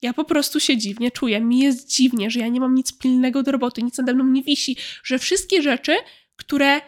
ja 0.03 0.13
po 0.13 0.23
prostu 0.23 0.59
się 0.59 0.77
dziwnie 0.77 1.11
czuję. 1.11 1.41
Mi 1.41 1.59
jest 1.59 1.89
dziwnie, 1.95 2.31
że 2.31 2.39
ja 2.39 2.47
nie 2.47 2.59
mam 2.59 2.75
nic 2.75 2.97
pilnego 2.97 3.43
do 3.43 3.51
roboty, 3.51 3.83
nic 3.83 3.97
nade 3.97 4.13
mną 4.13 4.27
nie 4.27 4.43
wisi, 4.43 4.77
że 5.03 5.19
wszystkie 5.19 5.61
rzeczy, 5.61 5.95
które 6.35 6.81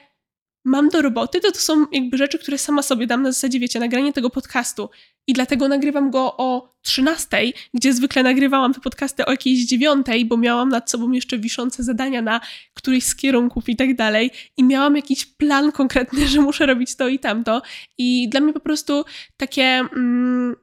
mam 0.65 0.89
do 0.89 1.01
roboty, 1.01 1.39
to 1.39 1.51
to 1.51 1.59
są 1.59 1.85
jakby 1.91 2.17
rzeczy, 2.17 2.39
które 2.39 2.57
sama 2.57 2.81
sobie 2.81 3.07
dam 3.07 3.21
na 3.21 3.31
zasadzie, 3.31 3.59
wiecie, 3.59 3.79
nagranie 3.79 4.13
tego 4.13 4.29
podcastu. 4.29 4.89
I 5.27 5.33
dlatego 5.33 5.67
nagrywam 5.67 6.11
go 6.11 6.37
o 6.37 6.75
13, 6.81 7.37
gdzie 7.73 7.93
zwykle 7.93 8.23
nagrywałam 8.23 8.73
te 8.73 8.79
podcasty 8.79 9.25
o 9.25 9.31
jakiejś 9.31 9.65
9, 9.65 10.07
bo 10.25 10.37
miałam 10.37 10.69
nad 10.69 10.91
sobą 10.91 11.11
jeszcze 11.11 11.37
wiszące 11.37 11.83
zadania 11.83 12.21
na 12.21 12.41
któryś 12.73 13.03
z 13.03 13.15
kierunków 13.15 13.69
i 13.69 13.75
tak 13.75 13.95
dalej. 13.95 14.31
I 14.57 14.63
miałam 14.63 14.95
jakiś 14.95 15.25
plan 15.25 15.71
konkretny, 15.71 16.27
że 16.31 16.41
muszę 16.41 16.65
robić 16.65 16.95
to 16.95 17.07
i 17.07 17.19
tamto. 17.19 17.61
I 17.97 18.29
dla 18.29 18.39
mnie 18.39 18.53
po 18.53 18.59
prostu 18.59 19.05
takie, 19.37 19.63
mm, 19.63 20.55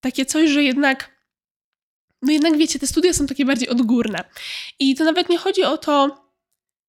takie 0.00 0.26
coś, 0.26 0.50
że 0.50 0.62
jednak 0.62 1.13
no 2.24 2.32
jednak 2.32 2.58
wiecie, 2.58 2.78
te 2.78 2.86
studia 2.86 3.12
są 3.12 3.26
takie 3.26 3.44
bardziej 3.44 3.68
odgórne. 3.68 4.24
I 4.78 4.94
to 4.94 5.04
nawet 5.04 5.28
nie 5.28 5.38
chodzi 5.38 5.64
o 5.64 5.78
to, 5.78 6.24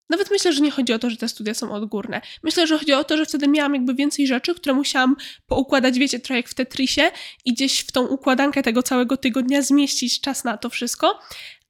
nawet 0.09 0.31
myślę, 0.31 0.53
że 0.53 0.61
nie 0.61 0.71
chodzi 0.71 0.93
o 0.93 0.99
to, 0.99 1.09
że 1.09 1.17
te 1.17 1.29
studia 1.29 1.53
są 1.53 1.71
odgórne. 1.71 2.21
Myślę, 2.43 2.67
że 2.67 2.79
chodzi 2.79 2.93
o 2.93 3.03
to, 3.03 3.17
że 3.17 3.25
wtedy 3.25 3.47
miałam 3.47 3.73
jakby 3.73 3.95
więcej 3.95 4.27
rzeczy, 4.27 4.55
które 4.55 4.75
musiałam 4.75 5.15
poukładać, 5.47 5.99
wiecie, 5.99 6.19
trochę 6.19 6.37
jak 6.37 6.49
w 6.49 6.53
Tetrisie 6.53 7.11
i 7.45 7.53
gdzieś 7.53 7.79
w 7.79 7.91
tą 7.91 8.07
układankę 8.07 8.63
tego 8.63 8.83
całego 8.83 9.17
tygodnia 9.17 9.61
zmieścić 9.61 10.21
czas 10.21 10.43
na 10.43 10.57
to 10.57 10.69
wszystko. 10.69 11.19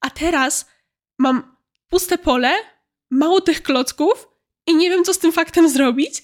A 0.01 0.09
teraz 0.09 0.69
mam 1.19 1.55
puste 1.89 2.17
pole, 2.17 2.53
mało 3.11 3.41
tych 3.41 3.63
klocków 3.63 4.27
i 4.67 4.75
nie 4.75 4.89
wiem, 4.89 5.03
co 5.03 5.13
z 5.13 5.19
tym 5.19 5.31
faktem 5.31 5.69
zrobić. 5.69 6.21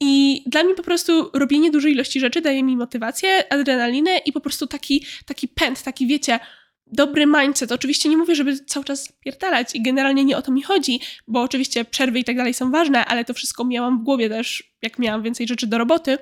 I 0.00 0.42
dla 0.46 0.62
mnie 0.62 0.74
po 0.74 0.82
prostu 0.82 1.30
robienie 1.34 1.70
dużej 1.70 1.92
ilości 1.92 2.20
rzeczy 2.20 2.40
daje 2.40 2.62
mi 2.62 2.76
motywację, 2.76 3.52
adrenalinę 3.52 4.18
i 4.18 4.32
po 4.32 4.40
prostu 4.40 4.66
taki, 4.66 5.06
taki 5.26 5.48
pęd, 5.48 5.82
taki 5.82 6.06
wiecie, 6.06 6.40
dobry 6.86 7.26
mindset. 7.26 7.72
Oczywiście 7.72 8.08
nie 8.08 8.16
mówię, 8.16 8.34
żeby 8.34 8.58
cały 8.58 8.84
czas 8.84 9.12
pierdalać 9.12 9.74
i 9.74 9.82
generalnie 9.82 10.24
nie 10.24 10.36
o 10.36 10.42
to 10.42 10.52
mi 10.52 10.62
chodzi, 10.62 11.00
bo 11.28 11.42
oczywiście 11.42 11.84
przerwy 11.84 12.18
i 12.18 12.24
tak 12.24 12.36
dalej 12.36 12.54
są 12.54 12.70
ważne, 12.70 13.04
ale 13.04 13.24
to 13.24 13.34
wszystko 13.34 13.64
miałam 13.64 14.00
w 14.00 14.02
głowie 14.02 14.28
też, 14.28 14.74
jak 14.82 14.98
miałam 14.98 15.22
więcej 15.22 15.46
rzeczy 15.46 15.66
do 15.66 15.78
roboty. 15.78 16.18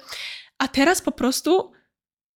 A 0.58 0.68
teraz 0.68 1.02
po 1.02 1.12
prostu 1.12 1.72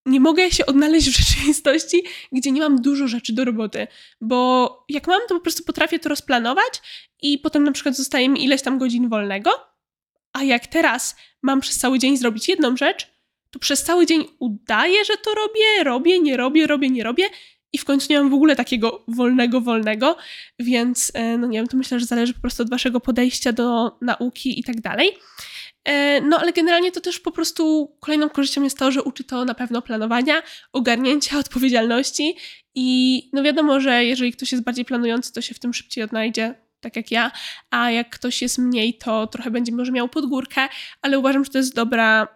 nie 0.06 0.21
mogę 0.21 0.50
się 0.50 0.66
odnaleźć 0.66 1.11
w 1.11 1.16
rzeczywistości, 1.21 2.02
gdzie 2.33 2.52
nie 2.52 2.61
mam 2.61 2.83
dużo 2.83 3.09
rzeczy 3.09 3.33
do 3.33 3.45
roboty, 3.45 3.87
bo 4.21 4.85
jak 4.88 5.06
mam, 5.06 5.21
to 5.28 5.35
po 5.35 5.40
prostu 5.40 5.64
potrafię 5.64 5.99
to 5.99 6.09
rozplanować 6.09 6.83
i 7.23 7.38
potem 7.38 7.64
na 7.64 7.73
przykład 7.73 7.97
zostaje 7.97 8.28
mi 8.28 8.45
ileś 8.45 8.62
tam 8.62 8.78
godzin 8.78 9.09
wolnego, 9.09 9.50
a 10.33 10.42
jak 10.42 10.66
teraz 10.66 11.16
mam 11.42 11.61
przez 11.61 11.78
cały 11.78 11.99
dzień 11.99 12.16
zrobić 12.16 12.49
jedną 12.49 12.76
rzecz, 12.76 13.11
to 13.50 13.59
przez 13.59 13.83
cały 13.83 14.06
dzień 14.06 14.25
udaję, 14.38 15.04
że 15.04 15.16
to 15.16 15.35
robię, 15.35 15.85
robię, 15.85 16.21
nie 16.21 16.37
robię, 16.37 16.66
robię, 16.66 16.90
nie 16.90 17.04
robię 17.04 17.25
i 17.76 17.78
w 17.78 17.85
końcu 17.85 18.06
nie 18.11 18.18
mam 18.18 18.30
w 18.30 18.35
ogóle 18.35 18.56
takiego 18.56 19.04
wolnego, 19.09 19.61
wolnego, 19.61 20.16
więc 20.59 21.12
e, 21.14 21.38
no 21.38 21.47
nie 21.47 21.59
wiem, 21.59 21.68
to 21.68 21.76
myślę, 21.76 22.00
że 22.00 22.06
zależy 22.06 22.35
po 22.35 22.40
prostu 22.40 22.62
od 22.62 22.71
waszego 22.71 23.00
podejścia 23.00 23.52
do 23.52 23.99
nauki 24.00 24.61
i 24.61 24.64
tak 24.64 24.80
dalej. 24.80 25.11
E, 25.85 26.21
no 26.21 26.38
ale 26.38 26.52
generalnie 26.52 26.92
to 26.92 27.00
też 27.00 27.21
po 27.21 27.33
prostu 27.33 27.95
kolejną 28.00 28.28
korzyścią 28.28 28.62
jest 28.62 28.78
to, 28.78 28.90
że 28.90 29.02
uczy 29.02 29.25
to 29.25 29.45
na 29.45 29.54
pewno 29.54 29.83
planowania, 29.83 30.42
ogarnięcia 30.73 31.38
odpowiedzialności 31.45 32.37
i 32.75 33.30
no 33.33 33.42
wiadomo, 33.42 33.80
że 33.80 34.04
jeżeli 34.04 34.33
ktoś 34.33 34.52
jest 34.52 34.64
bardziej 34.64 34.85
planujący, 34.85 35.33
to 35.33 35.40
się 35.40 35.54
w 35.54 35.59
tym 35.59 35.75
szybciej 35.75 36.04
odnajdzie, 36.04 36.54
tak 36.80 36.97
jak 36.97 37.11
ja, 37.11 37.30
a 37.71 37.90
jak 37.90 38.11
ktoś 38.11 38.42
jest 38.42 38.59
mniej, 38.59 38.99
to 38.99 39.26
trochę 39.26 39.50
będzie 39.50 39.73
może 39.73 39.92
miał 39.92 40.09
podgórkę, 40.09 40.68
ale 41.02 41.18
uważam, 41.18 41.45
że 41.45 41.50
to 41.50 41.59
jest 41.59 41.75
dobra, 41.75 42.28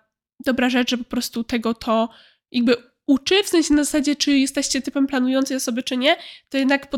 dobra 0.45 0.71
rzecz, 0.71 0.91
że 0.91 0.99
po 0.99 1.05
prostu 1.05 1.45
tego 1.45 1.75
to 1.75 2.09
jakby 2.53 2.90
uczy, 3.11 3.43
w 3.43 3.49
sensie 3.49 3.75
na 3.75 3.85
zasadzie, 3.85 4.17
czy 4.17 4.39
jesteście 4.39 4.83
typem 4.83 5.07
planującej 5.07 5.57
osoby, 5.57 5.83
czy 5.83 5.97
nie, 5.97 6.17
to 6.49 6.59
jednak 6.59 6.89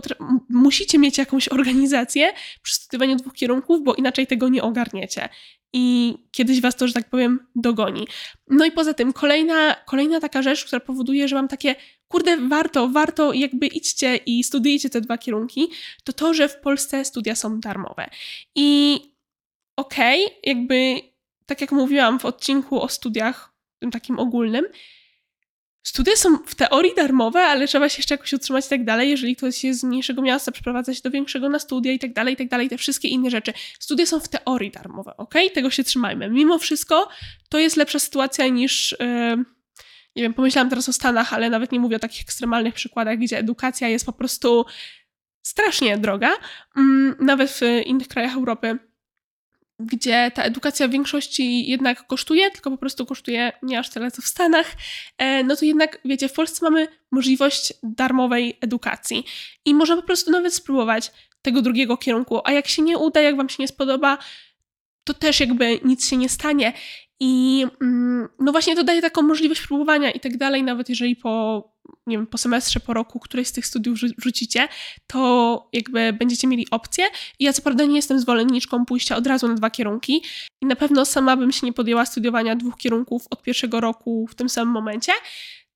musicie 0.48 0.98
mieć 0.98 1.18
jakąś 1.18 1.48
organizację 1.48 2.32
przy 2.62 2.74
studiowaniu 2.74 3.16
dwóch 3.16 3.32
kierunków, 3.32 3.82
bo 3.84 3.94
inaczej 3.94 4.26
tego 4.26 4.48
nie 4.48 4.62
ogarniecie. 4.62 5.28
I 5.72 6.14
kiedyś 6.30 6.60
was 6.60 6.76
to, 6.76 6.88
że 6.88 6.94
tak 6.94 7.10
powiem, 7.10 7.46
dogoni. 7.56 8.06
No 8.48 8.64
i 8.64 8.72
poza 8.72 8.94
tym, 8.94 9.12
kolejna, 9.12 9.76
kolejna 9.86 10.20
taka 10.20 10.42
rzecz, 10.42 10.64
która 10.64 10.80
powoduje, 10.80 11.28
że 11.28 11.36
mam 11.36 11.48
takie, 11.48 11.74
kurde, 12.08 12.36
warto, 12.48 12.88
warto, 12.88 13.32
jakby 13.32 13.66
idźcie 13.66 14.16
i 14.16 14.44
studiujcie 14.44 14.90
te 14.90 15.00
dwa 15.00 15.18
kierunki, 15.18 15.68
to 16.04 16.12
to, 16.12 16.34
że 16.34 16.48
w 16.48 16.60
Polsce 16.60 17.04
studia 17.04 17.34
są 17.34 17.60
darmowe. 17.60 18.10
I 18.54 19.00
okej, 19.76 20.26
okay, 20.26 20.36
jakby, 20.42 21.00
tak 21.46 21.60
jak 21.60 21.72
mówiłam 21.72 22.18
w 22.18 22.24
odcinku 22.24 22.80
o 22.80 22.88
studiach, 22.88 23.52
tym 23.78 23.90
takim 23.90 24.18
ogólnym, 24.18 24.64
Studia 25.82 26.16
są 26.16 26.38
w 26.46 26.54
teorii 26.54 26.94
darmowe, 26.96 27.40
ale 27.40 27.68
trzeba 27.68 27.88
się 27.88 27.98
jeszcze 27.98 28.14
jakoś 28.14 28.32
utrzymać 28.32 28.66
i 28.66 28.68
tak 28.68 28.84
dalej. 28.84 29.10
Jeżeli 29.10 29.36
ktoś 29.36 29.64
jest 29.64 29.80
z 29.80 29.84
mniejszego 29.84 30.22
miasta, 30.22 30.52
przeprowadza 30.52 30.94
się 30.94 31.00
do 31.04 31.10
większego 31.10 31.48
na 31.48 31.58
studia 31.58 31.92
i 31.92 31.98
tak 31.98 32.12
dalej, 32.12 32.34
i 32.34 32.36
tak 32.36 32.48
dalej, 32.48 32.68
te 32.68 32.78
wszystkie 32.78 33.08
inne 33.08 33.30
rzeczy. 33.30 33.52
Studia 33.78 34.06
są 34.06 34.20
w 34.20 34.28
teorii 34.28 34.70
darmowe, 34.70 35.16
ok? 35.16 35.34
Tego 35.54 35.70
się 35.70 35.84
trzymajmy. 35.84 36.30
Mimo 36.30 36.58
wszystko 36.58 37.08
to 37.48 37.58
jest 37.58 37.76
lepsza 37.76 37.98
sytuacja 37.98 38.48
niż. 38.48 38.96
Yy, 39.00 39.44
nie 40.16 40.22
wiem, 40.22 40.34
pomyślałam 40.34 40.70
teraz 40.70 40.88
o 40.88 40.92
Stanach, 40.92 41.32
ale 41.32 41.50
nawet 41.50 41.72
nie 41.72 41.80
mówię 41.80 41.96
o 41.96 41.98
takich 41.98 42.22
ekstremalnych 42.22 42.74
przykładach, 42.74 43.18
gdzie 43.18 43.38
edukacja 43.38 43.88
jest 43.88 44.06
po 44.06 44.12
prostu 44.12 44.64
strasznie 45.42 45.98
droga. 45.98 46.30
Yy, 46.76 46.82
nawet 47.20 47.50
w 47.50 47.60
innych 47.86 48.08
krajach 48.08 48.34
Europy 48.34 48.78
gdzie 49.86 50.30
ta 50.34 50.42
edukacja 50.42 50.88
w 50.88 50.90
większości 50.90 51.70
jednak 51.70 52.06
kosztuje, 52.06 52.50
tylko 52.50 52.70
po 52.70 52.76
prostu 52.76 53.06
kosztuje 53.06 53.52
nie 53.62 53.78
aż 53.78 53.90
tyle 53.90 54.10
co 54.10 54.22
w 54.22 54.26
Stanach, 54.26 54.66
e, 55.18 55.44
no 55.44 55.56
to 55.56 55.64
jednak, 55.64 55.98
wiecie, 56.04 56.28
w 56.28 56.32
Polsce 56.32 56.64
mamy 56.64 56.88
możliwość 57.10 57.72
darmowej 57.82 58.58
edukacji 58.60 59.24
i 59.64 59.74
można 59.74 59.96
po 59.96 60.02
prostu 60.02 60.30
nawet 60.30 60.54
spróbować 60.54 61.12
tego 61.42 61.62
drugiego 61.62 61.96
kierunku, 61.96 62.40
a 62.44 62.52
jak 62.52 62.68
się 62.68 62.82
nie 62.82 62.98
uda, 62.98 63.20
jak 63.20 63.36
wam 63.36 63.48
się 63.48 63.56
nie 63.58 63.68
spodoba, 63.68 64.18
to 65.04 65.14
też 65.14 65.40
jakby 65.40 65.80
nic 65.84 66.08
się 66.08 66.16
nie 66.16 66.28
stanie. 66.28 66.72
I 67.24 67.66
mm, 67.80 68.28
no 68.38 68.52
właśnie 68.52 68.76
to 68.76 68.84
daje 68.84 69.02
taką 69.02 69.22
możliwość 69.22 69.66
próbowania 69.66 70.10
i 70.10 70.20
tak 70.20 70.36
dalej, 70.36 70.62
nawet 70.62 70.88
jeżeli 70.88 71.16
po, 71.16 71.62
nie 72.06 72.16
wiem, 72.16 72.26
po 72.26 72.38
semestrze, 72.38 72.80
po 72.80 72.94
roku 72.94 73.20
któreś 73.20 73.48
z 73.48 73.52
tych 73.52 73.66
studiów 73.66 73.98
rzucicie, 74.18 74.68
to 75.06 75.68
jakby 75.72 76.12
będziecie 76.12 76.48
mieli 76.48 76.66
opcję. 76.70 77.04
I 77.38 77.44
ja 77.44 77.52
co 77.52 77.62
prawda 77.62 77.84
nie 77.84 77.96
jestem 77.96 78.20
zwolenniczką 78.20 78.86
pójścia 78.86 79.16
od 79.16 79.26
razu 79.26 79.48
na 79.48 79.54
dwa 79.54 79.70
kierunki 79.70 80.22
i 80.60 80.66
na 80.66 80.76
pewno 80.76 81.04
sama 81.04 81.36
bym 81.36 81.52
się 81.52 81.66
nie 81.66 81.72
podjęła 81.72 82.06
studiowania 82.06 82.56
dwóch 82.56 82.76
kierunków 82.76 83.26
od 83.30 83.42
pierwszego 83.42 83.80
roku 83.80 84.26
w 84.26 84.34
tym 84.34 84.48
samym 84.48 84.74
momencie, 84.74 85.12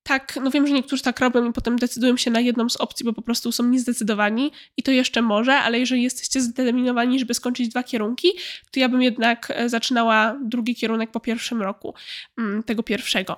tak, 0.07 0.39
no 0.43 0.51
wiem, 0.51 0.67
że 0.67 0.75
niektórzy 0.75 1.03
tak 1.03 1.21
robią 1.21 1.51
i 1.51 1.53
potem 1.53 1.77
decydują 1.77 2.17
się 2.17 2.31
na 2.31 2.41
jedną 2.41 2.69
z 2.69 2.77
opcji, 2.77 3.05
bo 3.05 3.13
po 3.13 3.23
prostu 3.23 3.53
są 3.53 3.65
niezdecydowani 3.65 4.53
i 4.77 4.83
to 4.83 4.91
jeszcze 4.91 5.23
może, 5.23 5.55
ale 5.55 5.79
jeżeli 5.79 6.03
jesteście 6.03 6.41
zdeterminowani, 6.41 7.19
żeby 7.19 7.35
skończyć 7.35 7.69
dwa 7.69 7.83
kierunki, 7.83 8.29
to 8.71 8.81
ja 8.81 8.89
bym 8.89 9.03
jednak 9.03 9.53
e, 9.55 9.69
zaczynała 9.69 10.39
drugi 10.45 10.75
kierunek 10.75 11.11
po 11.11 11.21
pierwszym 11.21 11.63
roku 11.63 11.95
mm, 12.39 12.63
tego 12.63 12.83
pierwszego. 12.83 13.35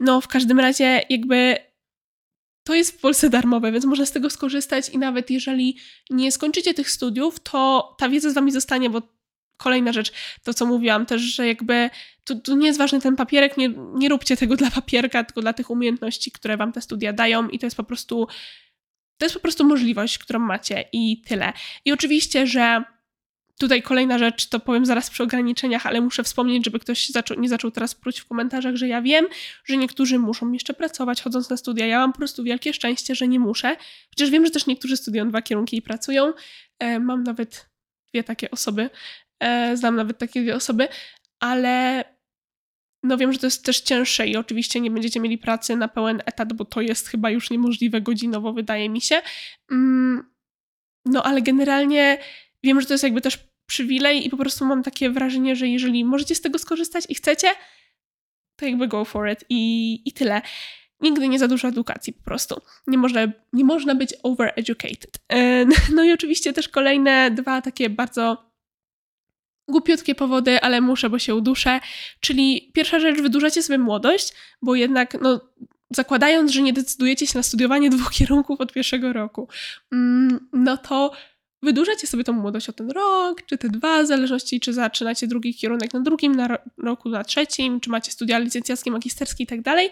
No, 0.00 0.20
w 0.20 0.28
każdym 0.28 0.60
razie 0.60 1.00
jakby 1.08 1.56
to 2.64 2.74
jest 2.74 2.92
w 2.92 3.00
Polsce 3.00 3.30
darmowe, 3.30 3.72
więc 3.72 3.84
można 3.84 4.06
z 4.06 4.12
tego 4.12 4.30
skorzystać 4.30 4.88
i 4.88 4.98
nawet 4.98 5.30
jeżeli 5.30 5.76
nie 6.10 6.32
skończycie 6.32 6.74
tych 6.74 6.90
studiów, 6.90 7.40
to 7.40 7.94
ta 7.98 8.08
wiedza 8.08 8.30
z 8.30 8.34
wami 8.34 8.52
zostanie, 8.52 8.90
bo 8.90 9.02
kolejna 9.62 9.92
rzecz, 9.92 10.12
to 10.42 10.54
co 10.54 10.66
mówiłam 10.66 11.06
też, 11.06 11.22
że 11.22 11.46
jakby 11.46 11.90
to, 12.24 12.34
to, 12.34 12.54
nie 12.54 12.66
jest 12.66 12.78
ważny 12.78 13.00
ten 13.00 13.16
papierek, 13.16 13.56
nie, 13.56 13.68
nie 13.94 14.08
róbcie 14.08 14.36
tego 14.36 14.56
dla 14.56 14.70
papierka, 14.70 15.24
tylko 15.24 15.40
dla 15.40 15.52
tych 15.52 15.70
umiejętności, 15.70 16.32
które 16.32 16.56
wam 16.56 16.72
te 16.72 16.80
studia 16.80 17.12
dają 17.12 17.48
i 17.48 17.58
to 17.58 17.66
jest 17.66 17.76
po 17.76 17.84
prostu 17.84 18.26
to 19.18 19.26
jest 19.26 19.34
po 19.34 19.40
prostu 19.40 19.64
możliwość, 19.64 20.18
którą 20.18 20.38
macie 20.38 20.84
i 20.92 21.22
tyle. 21.26 21.52
I 21.84 21.92
oczywiście, 21.92 22.46
że 22.46 22.84
tutaj 23.58 23.82
kolejna 23.82 24.18
rzecz, 24.18 24.46
to 24.46 24.60
powiem 24.60 24.86
zaraz 24.86 25.10
przy 25.10 25.22
ograniczeniach, 25.22 25.86
ale 25.86 26.00
muszę 26.00 26.24
wspomnieć, 26.24 26.64
żeby 26.64 26.78
ktoś 26.78 27.08
zaczął, 27.08 27.40
nie 27.40 27.48
zaczął 27.48 27.70
teraz 27.70 27.94
pruć 27.94 28.20
w 28.20 28.26
komentarzach, 28.26 28.76
że 28.76 28.88
ja 28.88 29.02
wiem, 29.02 29.26
że 29.64 29.76
niektórzy 29.76 30.18
muszą 30.18 30.52
jeszcze 30.52 30.74
pracować 30.74 31.22
chodząc 31.22 31.50
na 31.50 31.56
studia. 31.56 31.86
Ja 31.86 31.98
mam 31.98 32.12
po 32.12 32.18
prostu 32.18 32.44
wielkie 32.44 32.74
szczęście, 32.74 33.14
że 33.14 33.28
nie 33.28 33.40
muszę. 33.40 33.76
Chociaż 34.10 34.30
wiem, 34.30 34.46
że 34.46 34.50
też 34.50 34.66
niektórzy 34.66 34.96
studiują 34.96 35.28
dwa 35.28 35.42
kierunki 35.42 35.76
i 35.76 35.82
pracują. 35.82 36.32
E, 36.78 37.00
mam 37.00 37.22
nawet 37.22 37.70
dwie 38.14 38.24
takie 38.24 38.50
osoby, 38.50 38.90
znam 39.74 39.96
nawet 39.96 40.18
takie 40.18 40.42
dwie 40.42 40.54
osoby, 40.54 40.88
ale 41.40 42.04
no 43.02 43.16
wiem, 43.16 43.32
że 43.32 43.38
to 43.38 43.46
jest 43.46 43.64
też 43.64 43.80
cięższe 43.80 44.28
i 44.28 44.36
oczywiście 44.36 44.80
nie 44.80 44.90
będziecie 44.90 45.20
mieli 45.20 45.38
pracy 45.38 45.76
na 45.76 45.88
pełen 45.88 46.22
etat, 46.26 46.52
bo 46.52 46.64
to 46.64 46.80
jest 46.80 47.08
chyba 47.08 47.30
już 47.30 47.50
niemożliwe 47.50 48.00
godzinowo, 48.00 48.52
wydaje 48.52 48.88
mi 48.88 49.00
się. 49.00 49.22
Mm, 49.70 50.32
no 51.04 51.22
ale 51.22 51.42
generalnie 51.42 52.18
wiem, 52.64 52.80
że 52.80 52.86
to 52.86 52.94
jest 52.94 53.04
jakby 53.04 53.20
też 53.20 53.38
przywilej 53.66 54.26
i 54.26 54.30
po 54.30 54.36
prostu 54.36 54.64
mam 54.64 54.82
takie 54.82 55.10
wrażenie, 55.10 55.56
że 55.56 55.68
jeżeli 55.68 56.04
możecie 56.04 56.34
z 56.34 56.40
tego 56.40 56.58
skorzystać 56.58 57.04
i 57.08 57.14
chcecie, 57.14 57.48
to 58.56 58.66
jakby 58.66 58.88
go 58.88 59.04
for 59.04 59.30
it 59.30 59.44
i, 59.48 60.02
i 60.04 60.12
tyle. 60.12 60.42
Nigdy 61.00 61.28
nie 61.28 61.38
za 61.38 61.48
dużo 61.48 61.68
edukacji 61.68 62.12
po 62.12 62.24
prostu. 62.24 62.60
Nie 62.86 62.98
można, 62.98 63.20
nie 63.52 63.64
można 63.64 63.94
być 63.94 64.14
overeducated. 64.22 65.18
E, 65.32 65.64
no 65.96 66.04
i 66.04 66.12
oczywiście 66.12 66.52
też 66.52 66.68
kolejne 66.68 67.30
dwa 67.30 67.62
takie 67.62 67.90
bardzo 67.90 68.51
głupiutkie 69.72 70.14
powody, 70.14 70.60
ale 70.60 70.80
muszę, 70.80 71.10
bo 71.10 71.18
się 71.18 71.34
uduszę. 71.34 71.80
Czyli 72.20 72.70
pierwsza 72.74 73.00
rzecz, 73.00 73.20
wydłużacie 73.20 73.62
sobie 73.62 73.78
młodość, 73.78 74.32
bo 74.62 74.74
jednak, 74.74 75.16
no, 75.20 75.40
zakładając, 75.90 76.50
że 76.52 76.62
nie 76.62 76.72
decydujecie 76.72 77.26
się 77.26 77.38
na 77.38 77.42
studiowanie 77.42 77.90
dwóch 77.90 78.10
kierunków 78.18 78.60
od 78.60 78.72
pierwszego 78.72 79.12
roku, 79.12 79.48
mm, 79.92 80.48
no 80.52 80.76
to 80.76 81.12
wydłużacie 81.62 82.06
sobie 82.06 82.24
tą 82.24 82.32
młodość 82.32 82.68
o 82.68 82.72
ten 82.72 82.90
rok, 82.90 83.42
czy 83.46 83.58
te 83.58 83.68
dwa, 83.68 84.02
w 84.02 84.06
zależności, 84.06 84.60
czy 84.60 84.72
zaczynacie 84.72 85.26
drugi 85.26 85.54
kierunek 85.54 85.94
na 85.94 86.00
drugim, 86.00 86.34
na 86.34 86.58
roku 86.78 87.08
na 87.08 87.24
trzecim, 87.24 87.80
czy 87.80 87.90
macie 87.90 88.12
studia 88.12 88.38
licencjackie, 88.38 88.90
magisterskie 88.90 89.44
i 89.44 89.46
tak 89.46 89.62
dalej. 89.62 89.90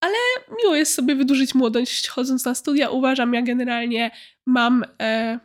Ale 0.00 0.14
miło 0.62 0.74
jest 0.74 0.94
sobie 0.94 1.14
wydłużyć 1.14 1.54
młodość 1.54 2.08
chodząc 2.08 2.44
na 2.44 2.54
studia. 2.54 2.90
Uważam, 2.90 3.34
ja 3.34 3.42
generalnie 3.42 4.10
mam 4.46 4.84
e, 5.00 5.40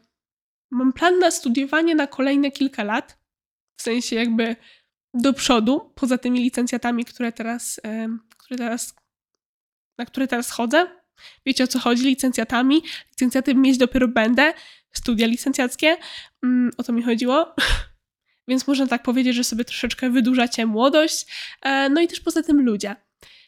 mam 0.72 0.93
plan 0.93 1.19
na 1.19 1.31
studiowanie 1.31 1.95
na 1.95 2.07
kolejne 2.07 2.51
kilka 2.51 2.84
lat, 2.84 3.17
w 3.77 3.81
sensie 3.81 4.15
jakby 4.15 4.55
do 5.13 5.34
przodu, 5.34 5.91
poza 5.95 6.17
tymi 6.17 6.39
licencjatami, 6.39 7.05
które 7.05 7.31
teraz, 7.31 7.81
które 8.38 8.57
teraz, 8.57 8.95
na 9.98 10.05
które 10.05 10.27
teraz 10.27 10.51
chodzę. 10.51 10.88
Wiecie 11.45 11.63
o 11.63 11.67
co 11.67 11.79
chodzi? 11.79 12.03
Licencjatami. 12.03 12.84
Licencjaty 13.10 13.55
mieć 13.55 13.77
dopiero 13.77 14.07
będę. 14.07 14.53
Studia 14.91 15.27
licencjackie. 15.27 15.98
Mm, 16.43 16.72
o 16.77 16.84
to 16.84 16.93
mi 16.93 17.03
chodziło. 17.03 17.55
Więc 18.48 18.67
można 18.67 18.88
tak 18.88 19.03
powiedzieć, 19.03 19.36
że 19.36 19.43
sobie 19.43 19.65
troszeczkę 19.65 20.10
wydłużacie 20.10 20.65
młodość. 20.65 21.25
E, 21.62 21.89
no 21.89 22.01
i 22.01 22.07
też 22.07 22.19
poza 22.19 22.43
tym 22.43 22.62
ludzie. 22.62 22.95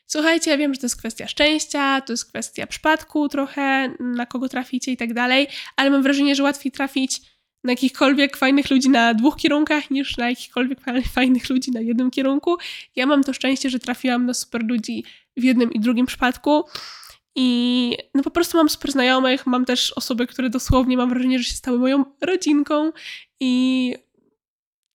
Słuchajcie, 0.07 0.51
ja 0.51 0.57
wiem, 0.57 0.73
że 0.73 0.79
to 0.79 0.85
jest 0.85 0.97
kwestia 0.97 1.27
szczęścia, 1.27 2.01
to 2.01 2.13
jest 2.13 2.25
kwestia 2.25 2.67
przypadku 2.67 3.29
trochę, 3.29 3.93
na 3.99 4.25
kogo 4.25 4.49
traficie 4.49 4.91
i 4.91 4.97
tak 4.97 5.13
dalej, 5.13 5.47
ale 5.75 5.89
mam 5.89 6.03
wrażenie, 6.03 6.35
że 6.35 6.43
łatwiej 6.43 6.71
trafić 6.71 7.21
na 7.63 7.71
jakichkolwiek 7.71 8.37
fajnych 8.37 8.71
ludzi 8.71 8.89
na 8.89 9.13
dwóch 9.13 9.35
kierunkach 9.35 9.91
niż 9.91 10.17
na 10.17 10.29
jakichkolwiek 10.29 10.79
fajnych 11.15 11.49
ludzi 11.49 11.71
na 11.71 11.81
jednym 11.81 12.11
kierunku. 12.11 12.57
Ja 12.95 13.05
mam 13.05 13.23
to 13.23 13.33
szczęście, 13.33 13.69
że 13.69 13.79
trafiłam 13.79 14.25
na 14.25 14.33
super 14.33 14.63
ludzi 14.63 15.03
w 15.37 15.43
jednym 15.43 15.73
i 15.73 15.79
drugim 15.79 16.05
przypadku. 16.05 16.63
I 17.35 17.97
no 18.13 18.23
po 18.23 18.31
prostu 18.31 18.57
mam 18.57 18.69
super 18.69 18.91
znajomych, 18.91 19.47
mam 19.47 19.65
też 19.65 19.91
osoby, 19.91 20.27
które 20.27 20.49
dosłownie 20.49 20.97
mam 20.97 21.09
wrażenie, 21.09 21.39
że 21.39 21.43
się 21.43 21.55
stały 21.55 21.79
moją 21.79 22.05
rodzinką 22.21 22.91
i 23.39 23.95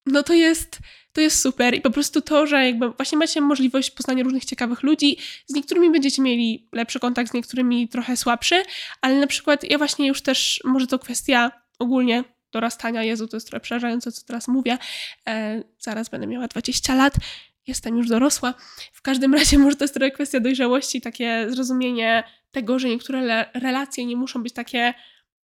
no 0.07 0.23
to 0.23 0.35
jest, 0.35 0.79
to 1.13 1.21
jest 1.21 1.41
super. 1.41 1.75
I 1.75 1.81
po 1.81 1.91
prostu 1.91 2.23
to, 2.23 2.47
że 2.47 2.67
jakby 2.67 2.91
właśnie 2.91 3.19
macie 3.19 3.41
możliwość 3.41 3.91
poznania 3.91 4.25
różnych 4.25 4.45
ciekawych 4.45 4.83
ludzi, 4.83 5.19
z 5.47 5.55
niektórymi 5.55 5.91
będziecie 5.91 6.23
mieli 6.23 6.69
lepszy 6.73 7.01
kontakt, 7.01 7.31
z 7.31 7.35
niektórymi 7.35 7.89
trochę 7.89 8.17
słabszy, 8.17 8.63
ale 9.01 9.21
na 9.21 9.27
przykład 9.27 9.65
ja 9.71 9.79
właśnie 9.79 10.09
już 10.09 10.23
też, 10.23 10.61
może 10.65 10.87
to 10.87 10.99
kwestia 10.99 11.51
ogólnie 11.79 12.25
dorastania, 12.53 13.03
Jezu, 13.03 13.29
to 13.29 13.37
jest 13.37 13.47
trochę 13.47 13.61
przerażające, 13.61 14.13
co 14.13 14.27
teraz 14.27 14.49
mówię, 14.49 14.79
e, 15.29 15.63
zaraz 15.79 16.09
będę 16.09 16.27
miała 16.27 16.49
20 16.49 16.95
lat, 16.95 17.15
jestem 17.67 17.97
już 17.97 18.09
dorosła. 18.09 18.55
W 18.93 19.03
każdym 19.03 19.35
razie 19.35 19.59
może 19.65 19.77
to 19.77 19.85
jest 19.85 19.95
trochę 19.95 20.11
kwestia 20.11 20.41
dojrzałości, 20.41 21.01
takie 21.01 21.47
zrozumienie 21.49 22.25
tego, 22.51 22.79
że 22.79 22.89
niektóre 22.89 23.47
relacje 23.55 24.07
nie 24.07 24.17
muszą 24.17 24.43
być 24.43 24.53
takie 24.53 24.95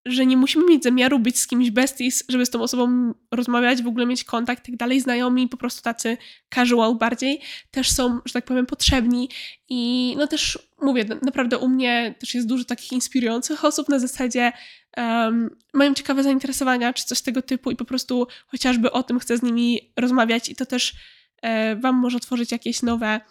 że 0.07 0.25
nie 0.25 0.37
musimy 0.37 0.65
mieć 0.65 0.83
zamiaru 0.83 1.19
być 1.19 1.39
z 1.39 1.47
kimś 1.47 1.71
besties, 1.71 2.23
żeby 2.29 2.45
z 2.45 2.49
tą 2.49 2.61
osobą 2.61 3.13
rozmawiać, 3.31 3.83
w 3.83 3.87
ogóle 3.87 4.05
mieć 4.05 4.23
kontakt 4.23 4.69
i 4.69 4.71
tak 4.71 4.79
dalej. 4.79 5.01
Znajomi, 5.01 5.47
po 5.47 5.57
prostu 5.57 5.81
tacy 5.81 6.17
casual 6.55 6.95
bardziej, 6.95 7.41
też 7.71 7.91
są, 7.91 8.19
że 8.25 8.33
tak 8.33 8.45
powiem, 8.45 8.65
potrzebni. 8.65 9.29
I 9.69 10.13
no 10.17 10.27
też 10.27 10.59
mówię, 10.81 11.05
naprawdę 11.21 11.57
u 11.57 11.67
mnie 11.67 12.15
też 12.19 12.35
jest 12.35 12.47
dużo 12.47 12.63
takich 12.63 12.91
inspirujących 12.91 13.65
osób 13.65 13.89
na 13.89 13.99
zasadzie 13.99 14.51
um, 14.97 15.49
mają 15.73 15.93
ciekawe 15.93 16.23
zainteresowania 16.23 16.93
czy 16.93 17.05
coś 17.05 17.21
tego 17.21 17.41
typu 17.41 17.71
i 17.71 17.75
po 17.75 17.85
prostu 17.85 18.27
chociażby 18.47 18.91
o 18.91 19.03
tym 19.03 19.19
chcę 19.19 19.37
z 19.37 19.43
nimi 19.43 19.93
rozmawiać 19.97 20.49
i 20.49 20.55
to 20.55 20.65
też 20.65 20.93
e, 21.41 21.75
wam 21.75 21.95
może 21.95 22.19
tworzyć 22.19 22.51
jakieś 22.51 22.81
nowe 22.81 23.21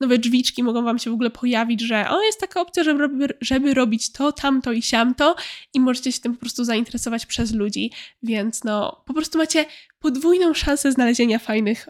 nowe 0.00 0.18
drzwiczki 0.18 0.62
mogą 0.62 0.82
wam 0.82 0.98
się 0.98 1.10
w 1.10 1.14
ogóle 1.14 1.30
pojawić, 1.30 1.80
że 1.80 2.10
o, 2.10 2.22
jest 2.22 2.40
taka 2.40 2.60
opcja, 2.60 2.84
żeby, 2.84 3.28
żeby 3.40 3.74
robić 3.74 4.12
to, 4.12 4.32
tamto 4.32 4.72
i 4.72 4.82
siamto 4.82 5.36
i 5.74 5.80
możecie 5.80 6.12
się 6.12 6.20
tym 6.20 6.34
po 6.34 6.40
prostu 6.40 6.64
zainteresować 6.64 7.26
przez 7.26 7.52
ludzi, 7.52 7.92
więc 8.22 8.64
no, 8.64 9.02
po 9.06 9.14
prostu 9.14 9.38
macie 9.38 9.64
podwójną 9.98 10.54
szansę 10.54 10.92
znalezienia 10.92 11.38
fajnych, 11.38 11.88